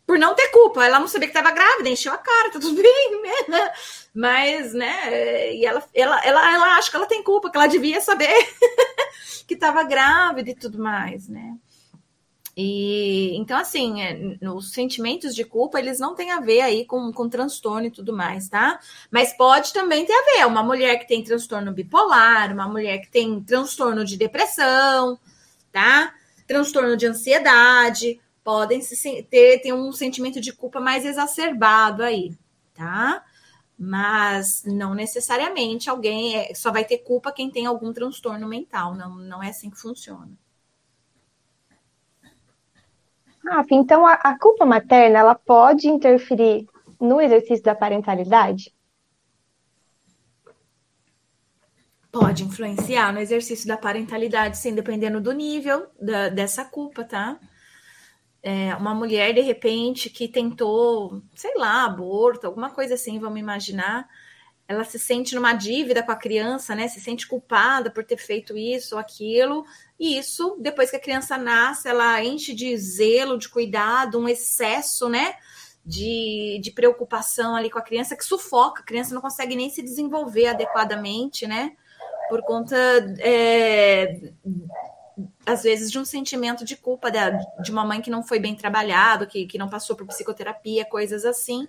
por 0.10 0.18
não 0.18 0.34
ter 0.34 0.48
culpa. 0.48 0.84
Ela 0.84 1.00
não 1.00 1.08
sabia 1.08 1.30
que 1.30 1.38
estava 1.38 1.54
grávida, 1.54 1.88
encheu 1.88 2.12
a 2.12 2.18
cara, 2.18 2.50
tá 2.50 2.60
tudo 2.60 2.74
bem, 2.82 3.22
né? 3.48 3.72
Mas, 4.12 4.74
né? 4.74 5.54
E 5.54 5.64
ela, 5.64 5.84
ela, 5.94 6.20
ela, 6.26 6.52
ela 6.52 6.78
acha 6.78 6.90
que 6.90 6.98
ela 6.98 7.06
tem 7.06 7.22
culpa, 7.22 7.52
que 7.52 7.56
ela 7.56 7.68
devia 7.68 8.02
saber 8.02 8.34
que 9.46 9.54
estava 9.54 9.84
grávida 9.84 10.50
e 10.50 10.56
tudo 10.56 10.80
mais, 10.80 11.30
né? 11.30 11.56
E 12.58 13.38
então, 13.38 13.56
assim, 13.56 14.02
é, 14.02 14.50
os 14.50 14.72
sentimentos 14.72 15.36
de 15.36 15.44
culpa, 15.46 15.78
eles 15.78 16.00
não 16.00 16.16
têm 16.16 16.32
a 16.32 16.40
ver 16.40 16.62
aí 16.62 16.86
com, 16.86 17.14
com 17.14 17.30
transtorno 17.30 17.86
e 17.86 17.92
tudo 17.92 18.12
mais, 18.12 18.50
tá? 18.50 18.80
Mas 19.12 19.32
pode 19.34 19.72
também 19.72 20.08
ter 20.08 20.14
a 20.14 20.38
ver. 20.38 20.48
Uma 20.48 20.64
mulher 20.64 20.98
que 20.98 21.08
tem 21.08 21.24
transtorno 21.24 21.72
bipolar, 21.72 22.52
uma 22.52 22.68
mulher 22.68 22.98
que 22.98 23.12
tem 23.12 23.44
transtorno 23.44 24.04
de 24.04 24.18
depressão, 24.18 25.20
tá? 25.72 26.16
Transtorno 26.48 26.98
de 26.98 27.06
ansiedade, 27.06 28.20
podem 28.50 28.82
se, 28.82 29.22
ter, 29.30 29.62
ter 29.62 29.74
um 29.74 29.92
sentimento 29.92 30.42
de 30.42 30.52
culpa 30.52 30.80
mais 30.80 31.06
exacerbado 31.06 32.02
aí, 32.02 32.36
tá? 32.74 33.24
Mas 33.78 34.64
não 34.66 34.96
necessariamente 34.96 35.88
alguém 35.88 36.36
é, 36.36 36.56
só 36.56 36.72
vai 36.72 36.84
ter 36.84 36.98
culpa 36.98 37.32
quem 37.32 37.52
tem 37.52 37.68
algum 37.68 37.94
transtorno 37.94 38.48
mental, 38.48 38.96
não, 38.96 39.14
não 39.18 39.44
é 39.44 39.50
assim 39.50 39.70
que 39.70 39.78
funciona. 39.78 40.32
Rafa, 43.46 43.76
então 43.76 44.04
a, 44.08 44.14
a 44.14 44.40
culpa 44.40 44.66
materna 44.66 45.20
ela 45.20 45.36
pode 45.36 45.88
interferir 45.88 46.68
no 47.00 47.22
exercício 47.22 47.64
da 47.64 47.76
parentalidade? 47.76 48.74
Pode 52.12 52.44
influenciar 52.44 53.14
no 53.14 53.20
exercício 53.20 53.68
da 53.68 53.78
parentalidade, 53.78 54.58
sim, 54.58 54.74
dependendo 54.74 55.22
do 55.22 55.34
nível 55.34 55.86
da, 56.02 56.30
dessa 56.30 56.66
culpa, 56.66 57.04
tá? 57.04 57.40
É, 58.42 58.74
uma 58.76 58.96
mulher, 58.96 59.34
de 59.34 59.42
repente, 59.42 60.10
que 60.10 60.28
tentou, 60.28 61.22
sei 61.36 61.56
lá, 61.56 61.84
aborto, 61.84 62.48
alguma 62.48 62.70
coisa 62.70 62.94
assim, 62.94 63.20
vamos 63.20 63.40
imaginar, 63.40 64.08
ela 64.70 64.84
se 64.84 65.00
sente 65.00 65.34
numa 65.34 65.54
dívida 65.54 66.04
com 66.04 66.12
a 66.12 66.16
criança, 66.16 66.76
né? 66.76 66.88
Se 66.88 67.02
sente 67.02 67.28
culpada 67.28 67.90
por 67.90 68.04
ter 68.04 68.18
feito 68.18 68.56
isso 68.56 68.94
ou 68.94 69.02
aquilo, 69.02 69.66
e 70.00 70.16
isso, 70.18 70.56
depois 70.60 70.92
que 70.92 70.96
a 70.96 71.02
criança 71.02 71.40
nasce, 71.40 71.90
ela 71.90 72.24
enche 72.24 72.54
de 72.54 72.78
zelo, 72.78 73.40
de 73.40 73.50
cuidado, 73.50 74.20
um 74.20 74.30
excesso, 74.30 75.10
né? 75.10 75.34
De, 75.84 76.60
de 76.62 76.70
preocupação 76.70 77.56
ali 77.56 77.68
com 77.68 77.80
a 77.80 77.82
criança 77.84 78.16
que 78.16 78.24
sufoca, 78.24 78.82
a 78.82 78.86
criança 78.86 79.16
não 79.16 79.22
consegue 79.22 79.56
nem 79.56 79.72
se 79.72 79.82
desenvolver 79.82 80.46
adequadamente, 80.48 81.48
né? 81.48 81.72
Por 82.30 82.44
conta, 82.44 82.76
é, 83.18 84.20
às 85.46 85.64
vezes, 85.64 85.92
de 85.92 86.00
um 86.00 86.06
sentimento 86.06 86.64
de 86.66 86.76
culpa 86.76 87.10
da, 87.10 87.30
de 87.30 87.72
uma 87.72 87.86
mãe 87.86 88.02
que 88.02 88.10
não 88.10 88.24
foi 88.24 88.40
bem 88.40 88.56
trabalhado, 88.56 89.28
que, 89.28 89.46
que 89.46 89.58
não 89.58 89.70
passou 89.70 89.96
por 89.96 90.08
psicoterapia, 90.08 90.86
coisas 90.86 91.26
assim. 91.26 91.68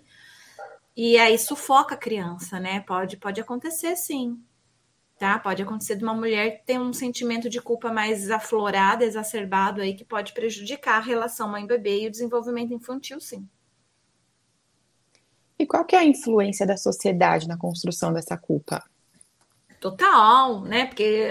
E 0.96 1.16
aí 1.18 1.38
sufoca 1.38 1.94
a 1.94 1.98
criança, 1.98 2.60
né? 2.60 2.80
Pode, 2.80 3.16
pode 3.16 3.40
acontecer 3.40 3.96
sim 3.96 4.42
tá? 5.20 5.38
Pode 5.38 5.62
acontecer 5.62 5.96
de 5.96 6.02
uma 6.02 6.14
mulher 6.14 6.62
ter 6.64 6.80
um 6.80 6.94
sentimento 6.94 7.50
de 7.50 7.60
culpa 7.60 7.92
mais 7.92 8.30
aflorado, 8.30 9.04
exacerbado 9.04 9.82
aí, 9.82 9.92
que 9.92 10.02
pode 10.02 10.32
prejudicar 10.32 10.96
a 10.96 11.04
relação 11.04 11.46
mãe-bebê 11.46 12.00
e 12.00 12.06
o 12.06 12.10
desenvolvimento 12.10 12.72
infantil, 12.72 13.20
sim. 13.20 13.46
E 15.58 15.66
qual 15.66 15.84
que 15.84 15.94
é 15.94 15.98
a 15.98 16.04
influência 16.04 16.66
da 16.66 16.78
sociedade 16.78 17.46
na 17.46 17.58
construção 17.58 18.14
dessa 18.14 18.34
culpa? 18.34 18.82
Total, 19.78 20.62
né? 20.62 20.86
Porque 20.86 21.28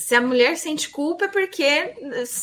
se 0.00 0.14
a 0.14 0.20
mulher 0.20 0.56
sente 0.56 0.88
culpa 0.88 1.26
é 1.26 1.28
porque 1.28 1.94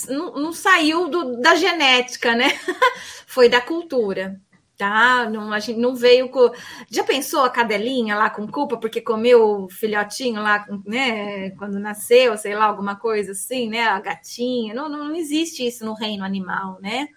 não, 0.10 0.34
não 0.34 0.54
saiu 0.54 1.10
do, 1.10 1.42
da 1.42 1.56
genética, 1.56 2.36
né? 2.36 2.50
Foi 3.26 3.50
da 3.50 3.60
cultura 3.60 4.40
tá? 4.78 5.28
Não, 5.30 5.52
a 5.52 5.60
gente 5.60 5.80
não 5.80 5.96
veio 5.96 6.30
com. 6.30 6.52
Já 6.90 7.04
pensou 7.04 7.44
a 7.44 7.50
cadelinha 7.50 8.16
lá 8.16 8.30
com 8.30 8.48
culpa 8.48 8.78
porque 8.78 9.02
comeu 9.02 9.64
o 9.64 9.70
filhotinho 9.70 10.42
lá, 10.42 10.66
né? 10.86 11.50
Quando 11.52 11.80
nasceu, 11.80 12.38
sei 12.38 12.56
lá, 12.56 12.66
alguma 12.66 12.96
coisa 12.96 13.32
assim, 13.32 13.68
né? 13.68 13.88
A 13.88 14.00
gatinha. 14.00 14.74
Não, 14.74 14.88
não, 14.88 15.06
não 15.06 15.16
existe 15.16 15.66
isso 15.66 15.84
no 15.84 15.94
reino 15.94 16.24
animal, 16.24 16.78
né? 16.80 17.08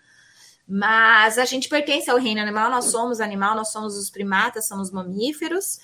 Mas 0.67 1.37
a 1.37 1.45
gente 1.45 1.69
pertence 1.69 2.11
ao 2.11 2.17
reino 2.17 2.41
animal, 2.41 2.71
nós 2.71 2.87
somos 2.87 3.21
animal, 3.21 3.57
nós 3.57 3.73
somos 3.73 3.97
os 3.97 4.09
primatas, 4.09 4.67
somos 4.67 4.91
mamíferos. 4.91 5.79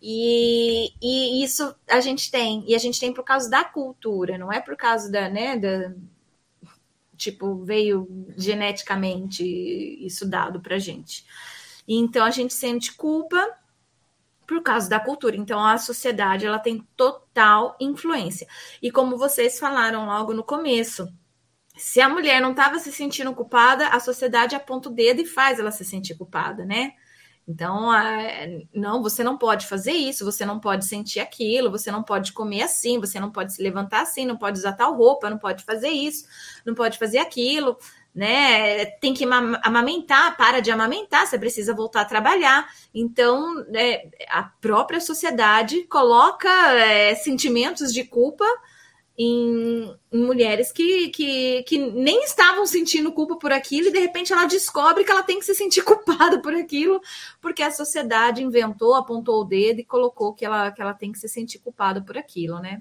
E, 0.00 0.92
e 1.02 1.42
isso 1.42 1.74
a 1.88 2.00
gente 2.00 2.30
tem, 2.30 2.64
e 2.66 2.74
a 2.74 2.78
gente 2.78 3.00
tem 3.00 3.12
por 3.12 3.24
causa 3.24 3.50
da 3.50 3.64
cultura, 3.64 4.38
não 4.38 4.52
é 4.52 4.60
por 4.60 4.76
causa 4.76 5.10
da, 5.10 5.28
né, 5.28 5.56
da, 5.56 5.92
tipo, 7.16 7.64
veio 7.64 8.08
geneticamente 8.36 9.44
isso 9.44 10.26
dado 10.26 10.60
pra 10.60 10.78
gente. 10.78 11.26
Então 11.86 12.24
a 12.24 12.30
gente 12.30 12.54
sente 12.54 12.94
culpa 12.94 13.44
por 14.46 14.62
causa 14.62 14.88
da 14.88 15.00
cultura. 15.00 15.36
Então 15.36 15.62
a 15.62 15.76
sociedade 15.78 16.46
ela 16.46 16.58
tem 16.58 16.86
total 16.96 17.76
influência. 17.80 18.46
E 18.80 18.90
como 18.90 19.18
vocês 19.18 19.58
falaram 19.58 20.06
logo 20.06 20.32
no 20.32 20.44
começo, 20.44 21.12
se 21.76 22.00
a 22.00 22.08
mulher 22.08 22.40
não 22.40 22.52
estava 22.52 22.78
se 22.78 22.92
sentindo 22.92 23.34
culpada, 23.34 23.88
a 23.88 24.00
sociedade 24.00 24.54
aponta 24.54 24.88
o 24.88 24.92
dedo 24.92 25.20
e 25.20 25.26
faz 25.26 25.58
ela 25.58 25.70
se 25.70 25.84
sentir 25.84 26.16
culpada, 26.16 26.64
né? 26.64 26.94
Então, 27.48 27.88
não, 28.74 29.02
você 29.02 29.24
não 29.24 29.38
pode 29.38 29.66
fazer 29.66 29.92
isso, 29.92 30.22
você 30.22 30.44
não 30.44 30.60
pode 30.60 30.84
sentir 30.84 31.18
aquilo, 31.18 31.70
você 31.70 31.90
não 31.90 32.02
pode 32.02 32.34
comer 32.34 32.60
assim, 32.60 33.00
você 33.00 33.18
não 33.18 33.30
pode 33.30 33.54
se 33.54 33.62
levantar 33.62 34.02
assim, 34.02 34.26
não 34.26 34.36
pode 34.36 34.58
usar 34.58 34.74
tal 34.74 34.94
roupa, 34.94 35.30
não 35.30 35.38
pode 35.38 35.64
fazer 35.64 35.88
isso, 35.88 36.26
não 36.66 36.74
pode 36.74 36.98
fazer 36.98 37.16
aquilo, 37.16 37.78
né? 38.14 38.84
Tem 39.00 39.14
que 39.14 39.24
amamentar, 39.62 40.36
para 40.36 40.60
de 40.60 40.70
amamentar, 40.70 41.26
você 41.26 41.38
precisa 41.38 41.74
voltar 41.74 42.02
a 42.02 42.04
trabalhar. 42.04 42.68
Então, 42.94 43.64
é, 43.74 44.08
a 44.28 44.42
própria 44.42 45.00
sociedade 45.00 45.84
coloca 45.84 46.50
é, 46.74 47.14
sentimentos 47.14 47.94
de 47.94 48.04
culpa 48.04 48.44
em, 49.18 49.92
em, 50.12 50.24
mulheres 50.24 50.70
que, 50.70 51.08
que, 51.08 51.64
que 51.64 51.76
nem 51.90 52.22
estavam 52.22 52.64
sentindo 52.64 53.10
culpa 53.10 53.36
por 53.36 53.50
aquilo 53.50 53.88
e 53.88 53.92
de 53.92 53.98
repente 53.98 54.32
ela 54.32 54.46
descobre 54.46 55.02
que 55.02 55.10
ela 55.10 55.24
tem 55.24 55.40
que 55.40 55.44
se 55.44 55.56
sentir 55.56 55.82
culpada 55.84 56.40
por 56.40 56.54
aquilo 56.54 57.00
porque 57.40 57.62
a 57.62 57.72
sociedade 57.72 58.44
inventou, 58.44 58.94
apontou 58.94 59.40
o 59.40 59.44
dedo 59.44 59.80
e 59.80 59.84
colocou 59.84 60.32
que 60.32 60.44
ela, 60.44 60.70
que 60.70 60.80
ela 60.80 60.94
tem 60.94 61.10
que 61.10 61.18
se 61.18 61.28
sentir 61.28 61.58
culpada 61.58 62.00
por 62.00 62.16
aquilo, 62.16 62.60
né? 62.60 62.80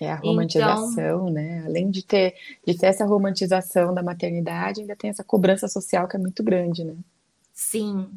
É 0.00 0.10
a 0.10 0.16
romantização, 0.16 0.92
então, 0.92 1.30
né? 1.30 1.62
Além 1.64 1.88
de 1.88 2.04
ter, 2.04 2.34
de 2.66 2.76
ter 2.76 2.86
essa 2.86 3.04
romantização 3.04 3.94
da 3.94 4.02
maternidade, 4.02 4.80
ainda 4.80 4.96
tem 4.96 5.10
essa 5.10 5.22
cobrança 5.22 5.68
social 5.68 6.08
que 6.08 6.16
é 6.16 6.18
muito 6.18 6.42
grande, 6.42 6.82
né? 6.82 6.96
Sim, 7.52 8.10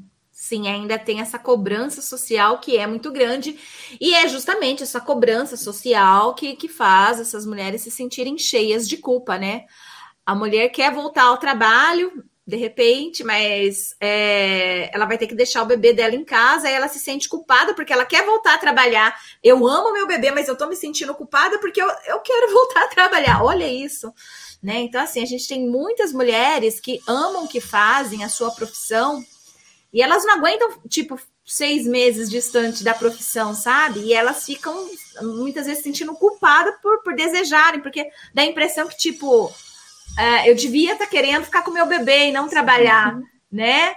Sim, 0.45 0.67
ainda 0.67 0.99
tem 0.99 1.21
essa 1.21 1.39
cobrança 1.39 2.03
social 2.03 2.59
que 2.59 2.77
é 2.77 2.85
muito 2.85 3.11
grande, 3.11 3.59
e 3.99 4.13
é 4.13 4.27
justamente 4.27 4.83
essa 4.83 5.01
cobrança 5.01 5.57
social 5.57 6.35
que, 6.35 6.55
que 6.55 6.67
faz 6.67 7.19
essas 7.19 7.47
mulheres 7.47 7.81
se 7.81 7.89
sentirem 7.89 8.37
cheias 8.37 8.87
de 8.87 8.97
culpa, 8.97 9.39
né? 9.39 9.65
A 10.23 10.35
mulher 10.35 10.69
quer 10.69 10.93
voltar 10.93 11.23
ao 11.23 11.39
trabalho, 11.39 12.23
de 12.45 12.57
repente, 12.57 13.23
mas 13.23 13.95
é, 13.99 14.95
ela 14.95 15.07
vai 15.07 15.17
ter 15.17 15.25
que 15.25 15.33
deixar 15.33 15.63
o 15.63 15.65
bebê 15.65 15.93
dela 15.93 16.13
em 16.13 16.23
casa, 16.23 16.69
e 16.69 16.73
ela 16.73 16.87
se 16.89 16.99
sente 16.99 17.27
culpada 17.27 17.73
porque 17.73 17.91
ela 17.91 18.05
quer 18.05 18.23
voltar 18.23 18.53
a 18.53 18.59
trabalhar. 18.59 19.19
Eu 19.43 19.67
amo 19.67 19.93
meu 19.93 20.05
bebê, 20.05 20.29
mas 20.29 20.47
eu 20.47 20.55
tô 20.55 20.67
me 20.67 20.75
sentindo 20.75 21.15
culpada 21.15 21.57
porque 21.57 21.81
eu, 21.81 21.87
eu 22.05 22.19
quero 22.19 22.53
voltar 22.53 22.83
a 22.83 22.89
trabalhar. 22.89 23.43
Olha 23.43 23.67
isso. 23.67 24.13
Né? 24.61 24.81
Então, 24.81 25.01
assim, 25.01 25.23
a 25.23 25.25
gente 25.25 25.47
tem 25.47 25.67
muitas 25.67 26.13
mulheres 26.13 26.79
que 26.79 26.99
amam 27.07 27.45
o 27.45 27.47
que 27.47 27.59
fazem, 27.59 28.23
a 28.23 28.29
sua 28.29 28.51
profissão, 28.51 29.23
e 29.95 30.01
elas 30.01 30.25
não 30.25 30.35
aguentam, 30.35 30.73
tipo, 30.89 31.17
seis 31.45 31.87
meses 31.87 32.29
distante 32.29 32.83
da 32.83 32.93
profissão, 32.93 33.55
sabe? 33.55 34.01
E 34.01 34.13
elas 34.13 34.45
ficam 34.45 34.89
muitas 35.21 35.67
vezes 35.67 35.81
sentindo 35.81 36.13
culpada 36.15 36.73
por, 36.83 37.01
por 37.01 37.15
desejarem, 37.15 37.79
porque 37.79 38.11
dá 38.33 38.41
a 38.41 38.45
impressão 38.45 38.89
que, 38.89 38.97
tipo, 38.97 39.45
uh, 39.45 40.45
eu 40.45 40.53
devia 40.53 40.91
estar 40.91 41.05
tá 41.05 41.09
querendo 41.09 41.45
ficar 41.45 41.61
com 41.61 41.71
meu 41.71 41.85
bebê 41.85 42.25
e 42.25 42.33
não 42.33 42.49
trabalhar, 42.49 43.17
né? 43.49 43.95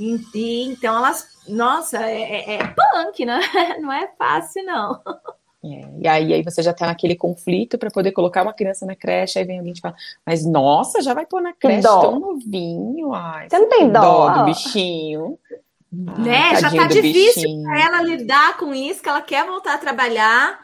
E, 0.00 0.18
e, 0.34 0.62
então 0.62 0.96
elas, 0.96 1.28
nossa, 1.46 1.98
é, 1.98 2.22
é, 2.22 2.54
é 2.54 2.66
punk, 2.68 3.26
né? 3.26 3.38
Não 3.82 3.92
é 3.92 4.10
fácil, 4.18 4.64
não. 4.64 5.02
É, 5.64 5.88
e 5.98 6.06
aí, 6.06 6.34
aí 6.34 6.42
você 6.42 6.62
já 6.62 6.74
tá 6.74 6.86
naquele 6.86 7.16
conflito 7.16 7.78
para 7.78 7.90
poder 7.90 8.12
colocar 8.12 8.42
uma 8.42 8.52
criança 8.52 8.84
na 8.84 8.94
creche, 8.94 9.38
aí 9.38 9.46
vem 9.46 9.58
alguém 9.58 9.72
e 9.74 9.80
fala, 9.80 9.94
mas 10.26 10.44
nossa, 10.44 11.00
já 11.00 11.14
vai 11.14 11.24
pôr 11.24 11.40
na 11.40 11.54
creche 11.54 11.80
dó. 11.80 12.00
tão 12.02 12.20
novinho, 12.20 13.14
ai. 13.14 13.48
Você 13.48 13.58
não 13.58 13.68
tem 13.70 13.90
dó, 13.90 14.00
dó 14.00 14.38
do 14.38 14.44
bichinho. 14.44 15.38
Ai, 16.08 16.18
né? 16.18 16.60
Já 16.60 16.70
tá 16.70 16.86
difícil 16.86 17.62
para 17.62 17.80
ela 17.80 18.02
lidar 18.02 18.58
com 18.58 18.74
isso, 18.74 19.02
que 19.02 19.08
ela 19.08 19.22
quer 19.22 19.46
voltar 19.46 19.74
a 19.74 19.78
trabalhar. 19.78 20.60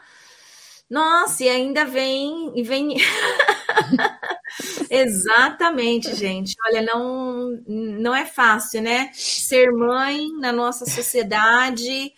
Nossa, 0.87 1.45
e 1.45 1.49
ainda 1.49 1.83
vem 1.83 2.51
e 2.53 2.61
vem. 2.61 2.97
Exatamente, 4.87 6.13
gente. 6.13 6.53
Olha, 6.67 6.81
não 6.81 7.59
não 7.65 8.13
é 8.13 8.25
fácil, 8.25 8.81
né? 8.81 9.09
Ser 9.13 9.71
mãe 9.71 10.27
na 10.37 10.51
nossa 10.51 10.85
sociedade 10.85 12.13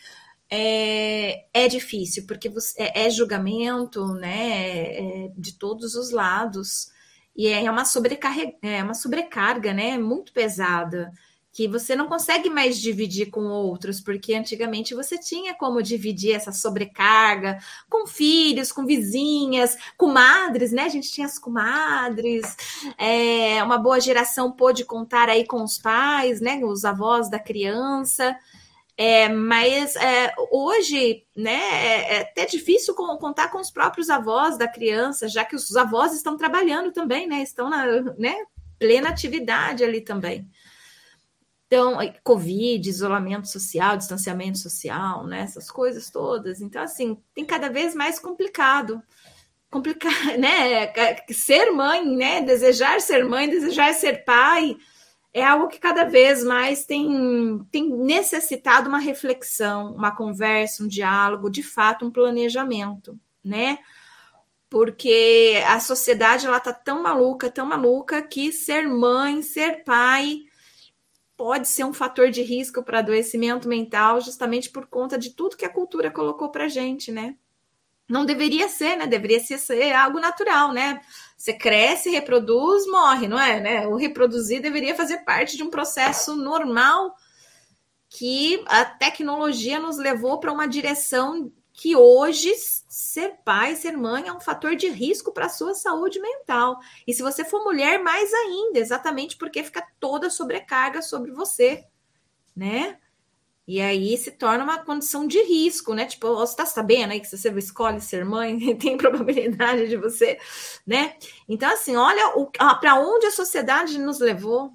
é, 0.56 1.46
é 1.52 1.68
difícil, 1.68 2.28
porque 2.28 2.48
você, 2.48 2.80
é, 2.80 3.08
é 3.08 3.10
julgamento 3.10 4.06
né, 4.14 5.26
é, 5.26 5.32
de 5.36 5.54
todos 5.58 5.96
os 5.96 6.12
lados. 6.12 6.92
E 7.36 7.48
é 7.48 7.70
uma, 7.72 7.86
sobrecarga, 7.86 8.54
é 8.62 8.84
uma 8.84 8.94
sobrecarga 8.94 9.74
né, 9.74 9.98
muito 9.98 10.32
pesada 10.32 11.12
que 11.52 11.68
você 11.68 11.96
não 11.96 12.08
consegue 12.08 12.50
mais 12.50 12.80
dividir 12.80 13.32
com 13.32 13.42
outros, 13.46 14.00
porque 14.00 14.34
antigamente 14.34 14.96
você 14.96 15.20
tinha 15.20 15.56
como 15.56 15.84
dividir 15.84 16.36
essa 16.36 16.52
sobrecarga 16.52 17.60
com 17.90 18.08
filhos, 18.08 18.72
com 18.72 18.86
vizinhas, 18.86 19.78
comadres, 19.96 20.72
né? 20.72 20.84
A 20.84 20.90
gente 20.90 21.12
tinha 21.12 21.28
as 21.28 21.38
comadres, 21.38 22.56
é, 22.98 23.64
uma 23.64 23.78
boa 23.78 24.00
geração 24.00 24.52
pôde 24.52 24.84
contar 24.84 25.30
aí 25.30 25.46
com 25.46 25.64
os 25.64 25.78
pais, 25.78 26.42
né? 26.42 26.60
Os 26.64 26.86
avós 26.86 27.30
da 27.30 27.40
criança. 27.40 28.36
É, 28.96 29.28
mas 29.28 29.96
é, 29.96 30.34
hoje, 30.52 31.26
né, 31.36 31.52
é, 31.52 32.14
é 32.16 32.22
até 32.22 32.46
difícil 32.46 32.94
contar 32.94 33.50
com 33.50 33.60
os 33.60 33.72
próprios 33.72 34.10
avós 34.10 34.58
da 34.58 34.68
criança, 34.68 35.28
já 35.28 35.44
que 35.44 35.56
os 35.56 35.76
avós 35.76 36.14
estão 36.14 36.38
trabalhando 36.38 36.92
também, 36.92 37.28
né? 37.28 37.42
Estão 37.42 37.70
na 37.70 37.86
né, 38.18 38.36
plena 38.78 39.10
atividade 39.10 39.84
ali 39.84 40.02
também. 40.02 40.48
Então, 41.66 41.98
Covid, 42.24 42.88
isolamento 42.88 43.48
social, 43.48 43.98
distanciamento 43.98 44.60
social, 44.60 45.26
né? 45.26 45.42
Essas 45.42 45.72
coisas 45.72 46.12
todas. 46.12 46.62
Então, 46.62 46.84
assim, 46.84 47.18
tem 47.34 47.44
cada 47.44 47.70
vez 47.70 47.96
mais 47.96 48.20
complicado. 48.20 49.02
Complicado, 49.72 50.14
né? 50.38 50.94
Ser 51.32 51.72
mãe, 51.72 52.06
né? 52.06 52.42
Desejar 52.42 53.02
ser 53.02 53.26
mãe, 53.26 53.50
desejar 53.50 53.92
ser 53.96 54.24
pai, 54.24 54.78
é 55.34 55.44
algo 55.44 55.68
que 55.68 55.80
cada 55.80 56.04
vez 56.04 56.44
mais 56.44 56.86
tem, 56.86 57.60
tem 57.72 57.90
necessitado 57.90 58.88
uma 58.88 59.00
reflexão, 59.00 59.94
uma 59.96 60.16
conversa, 60.16 60.84
um 60.84 60.88
diálogo, 60.88 61.50
de 61.50 61.64
fato, 61.64 62.06
um 62.06 62.12
planejamento, 62.12 63.20
né? 63.44 63.80
Porque 64.70 65.62
a 65.68 65.80
sociedade 65.80 66.46
ela 66.46 66.60
tá 66.60 66.72
tão 66.72 67.02
maluca, 67.02 67.50
tão 67.50 67.66
maluca 67.66 68.22
que 68.22 68.52
ser 68.52 68.88
mãe, 68.88 69.42
ser 69.42 69.84
pai 69.84 70.42
pode 71.36 71.68
ser 71.68 71.84
um 71.84 71.94
fator 71.94 72.30
de 72.30 72.44
risco 72.44 72.84
para 72.84 73.00
adoecimento 73.00 73.68
mental, 73.68 74.22
justamente 74.22 74.70
por 74.70 74.86
conta 74.86 75.18
de 75.18 75.32
tudo 75.32 75.58
que 75.58 75.66
a 75.66 75.70
cultura 75.70 76.12
colocou 76.12 76.50
para 76.50 76.68
gente, 76.68 77.12
né? 77.12 77.36
Não 78.08 78.24
deveria 78.24 78.70
ser, 78.70 78.96
né? 78.98 79.08
Deveria 79.08 79.40
ser 79.40 79.94
algo 79.94 80.20
natural, 80.20 80.72
né? 80.72 81.02
Você 81.44 81.52
cresce, 81.52 82.10
reproduz, 82.10 82.88
morre, 82.88 83.28
não 83.28 83.38
é? 83.38 83.60
Né? 83.60 83.86
O 83.86 83.98
reproduzir 83.98 84.62
deveria 84.62 84.96
fazer 84.96 85.26
parte 85.26 85.58
de 85.58 85.64
um 85.64 85.70
processo 85.70 86.38
normal 86.38 87.18
que 88.08 88.64
a 88.66 88.86
tecnologia 88.86 89.78
nos 89.78 89.98
levou 89.98 90.40
para 90.40 90.54
uma 90.54 90.66
direção 90.66 91.52
que 91.74 91.98
hoje 91.98 92.50
ser 92.56 93.40
pai, 93.44 93.76
ser 93.76 93.98
mãe 93.98 94.26
é 94.26 94.32
um 94.32 94.40
fator 94.40 94.74
de 94.74 94.88
risco 94.88 95.34
para 95.34 95.48
a 95.48 95.50
sua 95.50 95.76
saúde 95.76 96.18
mental. 96.18 96.80
E 97.06 97.14
se 97.14 97.22
você 97.22 97.44
for 97.44 97.62
mulher, 97.62 98.02
mais 98.02 98.34
ainda, 98.34 98.80
exatamente 98.80 99.36
porque 99.36 99.66
fica 99.66 99.86
toda 100.00 100.30
sobrecarga 100.30 101.02
sobre 101.02 101.34
você, 101.34 101.86
né? 102.56 103.00
E 103.66 103.80
aí 103.80 104.18
se 104.18 104.32
torna 104.32 104.64
uma 104.64 104.84
condição 104.84 105.26
de 105.26 105.42
risco, 105.42 105.94
né? 105.94 106.06
Tipo, 106.06 106.36
você 106.36 106.52
está 106.52 106.66
sabendo 106.66 107.12
aí 107.12 107.20
que 107.22 107.28
se 107.28 107.38
você 107.38 107.50
escolhe 107.52 108.02
ser 108.02 108.26
mãe, 108.26 108.58
tem 108.78 108.98
probabilidade 108.98 109.88
de 109.88 109.96
você, 109.96 110.38
né? 110.86 111.16
Então, 111.48 111.72
assim, 111.72 111.96
olha 111.96 112.34
para 112.80 112.96
onde 113.00 113.28
a 113.28 113.32
sociedade 113.32 113.98
nos 113.98 114.20
levou, 114.20 114.74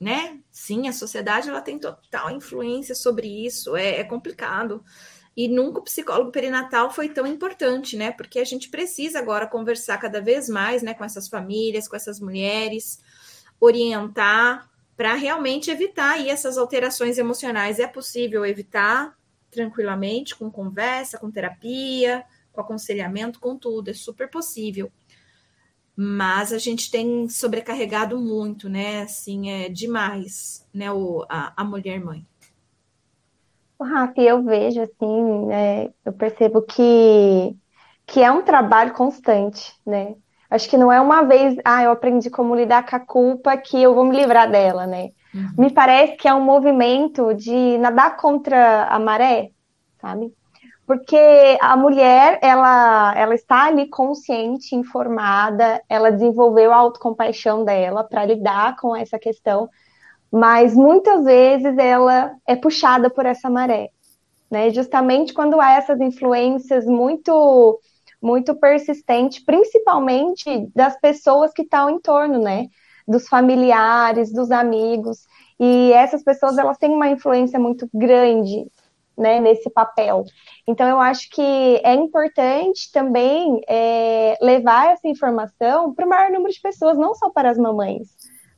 né? 0.00 0.40
Sim, 0.50 0.88
a 0.88 0.92
sociedade 0.92 1.50
ela 1.50 1.60
tem 1.60 1.78
total 1.78 2.30
influência 2.30 2.94
sobre 2.94 3.46
isso, 3.46 3.76
é, 3.76 4.00
é 4.00 4.04
complicado. 4.04 4.82
E 5.36 5.48
nunca 5.48 5.80
o 5.80 5.84
psicólogo 5.84 6.32
perinatal 6.32 6.90
foi 6.90 7.10
tão 7.10 7.26
importante, 7.26 7.98
né? 7.98 8.10
Porque 8.10 8.38
a 8.38 8.44
gente 8.44 8.70
precisa 8.70 9.18
agora 9.18 9.46
conversar 9.46 9.98
cada 9.98 10.22
vez 10.22 10.48
mais, 10.48 10.82
né, 10.82 10.94
com 10.94 11.04
essas 11.04 11.28
famílias, 11.28 11.86
com 11.86 11.94
essas 11.96 12.18
mulheres, 12.18 12.98
orientar 13.60 14.70
para 14.96 15.14
realmente 15.14 15.70
evitar 15.70 16.14
aí 16.14 16.30
essas 16.30 16.56
alterações 16.56 17.18
emocionais. 17.18 17.78
É 17.78 17.86
possível 17.86 18.44
evitar 18.46 19.16
tranquilamente, 19.50 20.34
com 20.34 20.50
conversa, 20.50 21.18
com 21.18 21.30
terapia, 21.30 22.24
com 22.52 22.60
aconselhamento, 22.60 23.38
com 23.40 23.56
tudo, 23.56 23.90
é 23.90 23.94
super 23.94 24.30
possível. 24.30 24.90
Mas 25.94 26.52
a 26.52 26.58
gente 26.58 26.90
tem 26.90 27.28
sobrecarregado 27.28 28.18
muito, 28.18 28.68
né? 28.68 29.02
Assim, 29.02 29.50
é 29.50 29.68
demais, 29.68 30.66
né? 30.72 30.92
O, 30.92 31.24
a, 31.28 31.54
a 31.56 31.64
mulher 31.64 32.00
mãe. 32.00 32.26
Rafa, 33.80 34.20
eu 34.20 34.42
vejo 34.42 34.80
assim, 34.80 35.46
né, 35.46 35.92
eu 36.04 36.12
percebo 36.12 36.62
que, 36.62 37.54
que 38.06 38.22
é 38.22 38.30
um 38.30 38.42
trabalho 38.42 38.94
constante, 38.94 39.74
né? 39.84 40.14
Acho 40.50 40.68
que 40.68 40.78
não 40.78 40.92
é 40.92 41.00
uma 41.00 41.22
vez, 41.22 41.56
ah, 41.64 41.82
eu 41.82 41.90
aprendi 41.90 42.30
como 42.30 42.54
lidar 42.54 42.86
com 42.86 42.96
a 42.96 43.00
culpa 43.00 43.56
que 43.56 43.82
eu 43.82 43.94
vou 43.94 44.04
me 44.04 44.16
livrar 44.16 44.50
dela, 44.50 44.86
né? 44.86 45.10
Uhum. 45.34 45.48
Me 45.58 45.70
parece 45.70 46.16
que 46.16 46.28
é 46.28 46.34
um 46.34 46.44
movimento 46.44 47.34
de 47.34 47.78
nadar 47.78 48.16
contra 48.16 48.84
a 48.84 48.98
maré, 48.98 49.50
sabe? 50.00 50.32
Porque 50.86 51.58
a 51.60 51.76
mulher, 51.76 52.38
ela, 52.40 53.12
ela 53.16 53.34
está 53.34 53.64
ali 53.64 53.88
consciente, 53.88 54.76
informada, 54.76 55.82
ela 55.88 56.12
desenvolveu 56.12 56.72
a 56.72 56.76
autocompaixão 56.76 57.64
dela 57.64 58.04
para 58.04 58.24
lidar 58.24 58.76
com 58.76 58.94
essa 58.94 59.18
questão, 59.18 59.68
mas 60.30 60.74
muitas 60.76 61.24
vezes 61.24 61.76
ela 61.76 62.36
é 62.46 62.54
puxada 62.54 63.10
por 63.10 63.26
essa 63.26 63.50
maré, 63.50 63.90
né? 64.48 64.70
Justamente 64.70 65.34
quando 65.34 65.60
há 65.60 65.72
essas 65.72 66.00
influências 66.00 66.86
muito 66.86 67.80
muito 68.20 68.54
persistente, 68.54 69.44
principalmente 69.44 70.68
das 70.74 70.98
pessoas 71.00 71.52
que 71.52 71.62
estão 71.62 71.90
em 71.90 72.00
torno, 72.00 72.38
né? 72.38 72.66
Dos 73.06 73.28
familiares, 73.28 74.32
dos 74.32 74.50
amigos. 74.50 75.26
E 75.58 75.92
essas 75.92 76.22
pessoas, 76.22 76.58
elas 76.58 76.78
têm 76.78 76.90
uma 76.90 77.08
influência 77.08 77.58
muito 77.58 77.88
grande, 77.94 78.66
né, 79.16 79.40
nesse 79.40 79.70
papel. 79.70 80.24
Então, 80.66 80.86
eu 80.86 81.00
acho 81.00 81.30
que 81.30 81.80
é 81.82 81.94
importante 81.94 82.90
também 82.92 83.60
é, 83.66 84.36
levar 84.42 84.92
essa 84.92 85.08
informação 85.08 85.94
para 85.94 86.04
o 86.04 86.08
maior 86.08 86.30
número 86.30 86.52
de 86.52 86.60
pessoas, 86.60 86.98
não 86.98 87.14
só 87.14 87.30
para 87.30 87.50
as 87.50 87.56
mamães, 87.56 88.08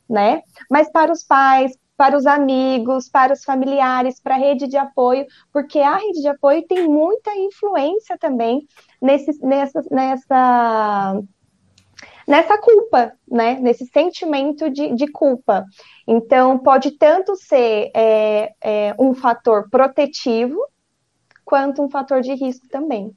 né? 0.09 0.43
Mas 0.69 0.91
para 0.91 1.13
os 1.13 1.23
pais, 1.23 1.73
para 1.99 2.17
os 2.17 2.27
amigos, 2.27 3.09
para 3.09 3.33
os 3.33 3.43
familiares, 3.43 4.21
para 4.21 4.37
a 4.37 4.39
rede 4.39 4.69
de 4.69 4.77
apoio, 4.77 5.27
porque 5.53 5.81
a 5.81 5.97
rede 5.97 6.23
de 6.23 6.29
apoio 6.29 6.65
tem 6.69 6.89
muita 6.89 7.35
influência 7.35 8.17
também 8.17 8.65
nesse, 9.03 9.37
nessa, 9.45 9.83
nessa, 9.91 11.21
nessa 12.25 12.57
culpa, 12.59 13.13
né? 13.29 13.59
Nesse 13.59 13.85
sentimento 13.87 14.71
de, 14.71 14.95
de 14.95 15.09
culpa. 15.09 15.65
Então, 16.07 16.57
pode 16.57 16.93
tanto 16.93 17.35
ser 17.35 17.91
é, 17.93 18.53
é, 18.63 18.95
um 18.97 19.13
fator 19.13 19.69
protetivo, 19.69 20.57
quanto 21.45 21.83
um 21.83 21.91
fator 21.91 22.21
de 22.21 22.33
risco 22.33 22.69
também. 22.69 23.13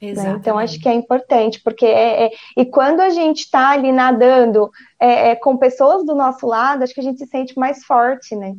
Né? 0.00 0.36
Então, 0.38 0.58
acho 0.58 0.80
que 0.80 0.88
é 0.88 0.94
importante, 0.94 1.60
porque 1.62 1.84
é, 1.84 2.26
é 2.26 2.30
e 2.56 2.64
quando 2.64 3.00
a 3.00 3.10
gente 3.10 3.40
está 3.40 3.70
ali 3.70 3.92
nadando 3.92 4.70
é, 4.98 5.30
é, 5.30 5.36
com 5.36 5.58
pessoas 5.58 6.06
do 6.06 6.14
nosso 6.14 6.46
lado, 6.46 6.82
acho 6.82 6.94
que 6.94 7.00
a 7.00 7.04
gente 7.04 7.18
se 7.18 7.26
sente 7.26 7.58
mais 7.58 7.84
forte, 7.84 8.34
né? 8.34 8.56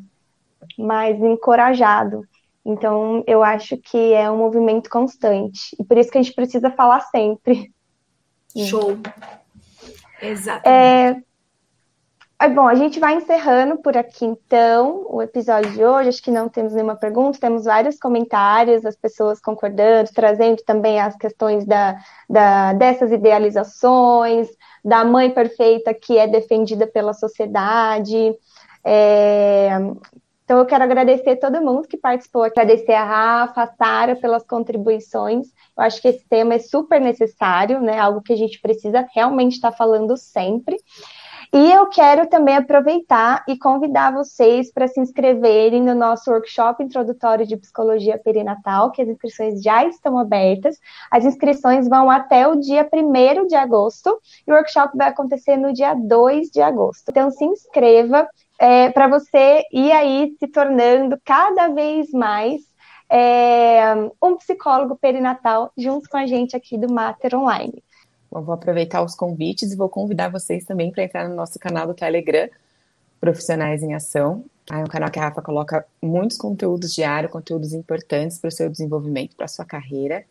Mais 0.78 1.20
encorajado. 1.20 2.28
Então, 2.64 3.24
eu 3.26 3.44
acho 3.44 3.76
que 3.78 4.14
é 4.14 4.30
um 4.30 4.38
movimento 4.38 4.88
constante. 4.88 5.76
E 5.80 5.84
por 5.84 5.98
isso 5.98 6.12
que 6.12 6.20
a 6.20 6.22
gente 6.22 6.36
precisa 6.36 6.70
falar 6.70 7.02
sempre. 7.02 7.72
Show. 8.56 9.00
Exatamente. 10.22 11.26
É, 12.42 12.50
bom, 12.50 12.68
a 12.68 12.74
gente 12.74 13.00
vai 13.00 13.14
encerrando 13.18 13.78
por 13.78 13.96
aqui, 13.96 14.26
então, 14.26 15.06
o 15.08 15.22
episódio 15.22 15.72
de 15.74 15.86
hoje. 15.86 16.10
Acho 16.10 16.24
que 16.24 16.32
não 16.32 16.50
temos 16.50 16.74
nenhuma 16.74 16.96
pergunta, 16.96 17.38
temos 17.40 17.66
vários 17.66 18.00
comentários, 18.00 18.84
as 18.84 18.96
pessoas 18.96 19.40
concordando, 19.40 20.10
trazendo 20.12 20.60
também 20.64 21.00
as 21.00 21.16
questões 21.16 21.68
da, 21.68 22.00
da, 22.28 22.74
dessas 22.74 23.12
idealizações, 23.12 24.50
da 24.84 25.06
mãe 25.06 25.30
perfeita 25.30 25.94
que 25.94 26.18
é 26.18 26.26
defendida 26.26 26.88
pela 26.88 27.14
sociedade. 27.14 28.36
É, 28.84 29.78
então, 30.44 30.58
eu 30.58 30.66
quero 30.66 30.84
agradecer 30.84 31.36
todo 31.36 31.62
mundo 31.62 31.88
que 31.88 31.96
participou, 31.96 32.44
agradecer 32.44 32.94
a 32.94 33.04
Rafa, 33.04 33.62
a 33.62 33.68
Sara 33.68 34.16
pelas 34.16 34.44
contribuições. 34.44 35.46
Eu 35.78 35.84
acho 35.84 36.02
que 36.02 36.08
esse 36.08 36.28
tema 36.28 36.56
é 36.56 36.60
super 36.60 37.00
necessário, 37.00 37.80
né? 37.80 38.00
Algo 38.00 38.20
que 38.20 38.34
a 38.34 38.36
gente 38.36 38.60
precisa 38.60 39.08
realmente 39.14 39.54
estar 39.54 39.72
falando 39.72 40.18
sempre. 40.18 40.76
E 41.54 41.70
eu 41.70 41.88
quero 41.90 42.28
também 42.28 42.56
aproveitar 42.56 43.44
e 43.46 43.58
convidar 43.58 44.14
vocês 44.14 44.72
para 44.72 44.88
se 44.88 45.02
inscreverem 45.02 45.82
no 45.82 45.94
nosso 45.94 46.32
workshop 46.32 46.82
introdutório 46.82 47.46
de 47.46 47.58
psicologia 47.58 48.18
perinatal, 48.18 48.90
que 48.90 49.02
as 49.02 49.10
inscrições 49.10 49.62
já 49.62 49.84
estão 49.84 50.18
abertas. 50.18 50.80
As 51.12 51.26
inscrições 51.26 51.90
vão 51.90 52.10
até 52.10 52.48
o 52.48 52.56
dia 52.56 52.88
1 52.90 53.48
de 53.48 53.56
agosto 53.56 54.18
e 54.48 54.52
o 54.52 54.56
workshop 54.56 54.98
vai 54.98 55.10
acontecer 55.10 55.58
no 55.58 55.74
dia 55.74 55.94
2 55.94 56.52
de 56.52 56.62
agosto. 56.62 57.10
Então 57.10 57.30
se 57.30 57.44
inscreva 57.44 58.30
é, 58.58 58.90
para 58.90 59.10
você 59.10 59.64
ir 59.74 59.92
aí 59.92 60.34
se 60.40 60.48
tornando 60.48 61.20
cada 61.26 61.68
vez 61.68 62.12
mais 62.12 62.62
é, 63.10 63.94
um 64.24 64.38
psicólogo 64.38 64.96
perinatal 64.96 65.70
junto 65.78 66.10
com 66.10 66.16
a 66.16 66.26
gente 66.26 66.56
aqui 66.56 66.78
do 66.78 66.94
Mater 66.94 67.36
Online. 67.36 67.84
Eu 68.34 68.42
vou 68.42 68.54
aproveitar 68.54 69.04
os 69.04 69.14
convites 69.14 69.72
e 69.72 69.76
vou 69.76 69.90
convidar 69.90 70.30
vocês 70.30 70.64
também 70.66 70.92
para 70.92 71.04
entrar 71.04 71.28
no 71.28 71.36
nosso 71.36 71.60
canal 71.60 71.86
do 71.86 71.94
Telegram, 71.94 72.50
Profissionais 73.20 73.84
em 73.84 73.94
Ação. 73.94 74.46
É 74.72 74.78
um 74.78 74.86
canal 74.86 75.12
que 75.12 75.20
a 75.20 75.24
Rafa 75.24 75.42
coloca 75.42 75.86
muitos 76.02 76.38
conteúdos 76.38 76.94
diários, 76.94 77.32
conteúdos 77.32 77.74
importantes 77.74 78.40
para 78.40 78.48
o 78.48 78.52
seu 78.52 78.70
desenvolvimento, 78.70 79.36
para 79.36 79.46
a 79.46 79.50
sua 79.50 79.66
carreira. 79.66 80.24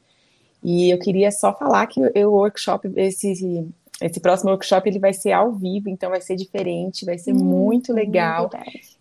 E 0.62 0.90
eu 0.90 0.98
queria 0.98 1.30
só 1.30 1.52
falar 1.56 1.86
que 1.86 2.00
o 2.00 2.30
workshop, 2.30 2.90
esse, 2.96 3.66
esse 4.00 4.20
próximo 4.20 4.50
workshop, 4.50 4.88
ele 4.88 4.98
vai 4.98 5.12
ser 5.12 5.32
ao 5.32 5.52
vivo, 5.52 5.88
então 5.88 6.10
vai 6.10 6.20
ser 6.20 6.36
diferente, 6.36 7.04
vai 7.04 7.18
ser 7.18 7.32
hum, 7.32 7.44
muito 7.44 7.92
legal. 7.92 8.50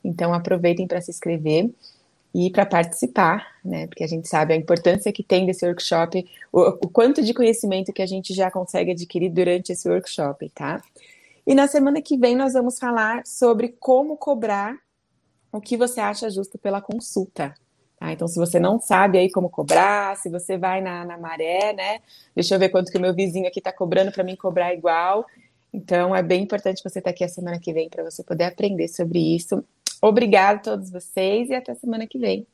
Então 0.04 0.34
aproveitem 0.34 0.88
para 0.88 1.02
se 1.02 1.12
inscrever 1.12 1.70
e 2.34 2.51
para 2.51 2.65
participar, 2.65 3.47
né? 3.63 3.88
Porque 3.88 4.03
a 4.03 4.07
gente 4.07 4.27
sabe 4.27 4.53
a 4.53 4.57
importância 4.57 5.11
que 5.11 5.23
tem 5.23 5.45
desse 5.45 5.65
workshop, 5.65 6.25
o, 6.51 6.61
o, 6.61 6.89
quanto 6.89 7.23
de 7.23 7.34
conhecimento 7.34 7.91
que 7.91 8.01
a 8.01 8.05
gente 8.05 8.34
já 8.34 8.51
consegue 8.51 8.91
adquirir 8.91 9.30
durante 9.30 9.71
esse 9.71 9.89
workshop, 9.89 10.49
tá? 10.49 10.82
E 11.45 11.55
na 11.55 11.67
semana 11.67 12.01
que 12.01 12.17
vem 12.17 12.36
nós 12.36 12.53
vamos 12.53 12.77
falar 12.77 13.25
sobre 13.25 13.69
como 13.80 14.15
cobrar 14.15 14.77
o 15.51 15.59
que 15.59 15.75
você 15.75 15.99
acha 15.99 16.30
justo 16.30 16.59
pela 16.59 16.82
consulta. 16.82 17.55
Tá? 17.99 18.11
Então, 18.13 18.27
se 18.27 18.38
você 18.38 18.59
não 18.59 18.80
sabe 18.80 19.17
aí 19.17 19.32
como 19.32 19.49
cobrar, 19.49 20.15
se 20.15 20.30
você 20.30 20.57
vai 20.57 20.80
na, 20.80 21.03
na 21.03 21.17
maré, 21.17 21.73
né? 21.73 21.99
Deixa 22.36 22.55
eu 22.55 22.59
ver 22.59 22.69
quanto 22.69 22.91
que 22.91 22.97
o 22.97 23.01
meu 23.01 23.13
vizinho 23.13 23.47
aqui 23.47 23.59
está 23.59 23.73
cobrando 23.73 24.11
para 24.11 24.23
mim 24.23 24.36
cobrar 24.36 24.73
igual. 24.73 25.25
Então, 25.73 26.15
é 26.15 26.23
bem 26.23 26.43
importante 26.43 26.82
você 26.84 26.99
estar 26.99 27.09
tá 27.09 27.15
aqui 27.15 27.23
a 27.23 27.27
semana 27.27 27.59
que 27.59 27.73
vem 27.73 27.89
para 27.89 28.03
você 28.03 28.23
poder 28.23 28.45
aprender 28.45 28.88
sobre 28.88 29.36
isso. 29.36 29.63
Obrigada 30.02 30.60
a 30.60 30.62
todos 30.62 30.89
vocês 30.89 31.50
e 31.50 31.56
até 31.56 31.76
semana 31.76 32.08
que 32.08 32.18
vem. 32.18 32.47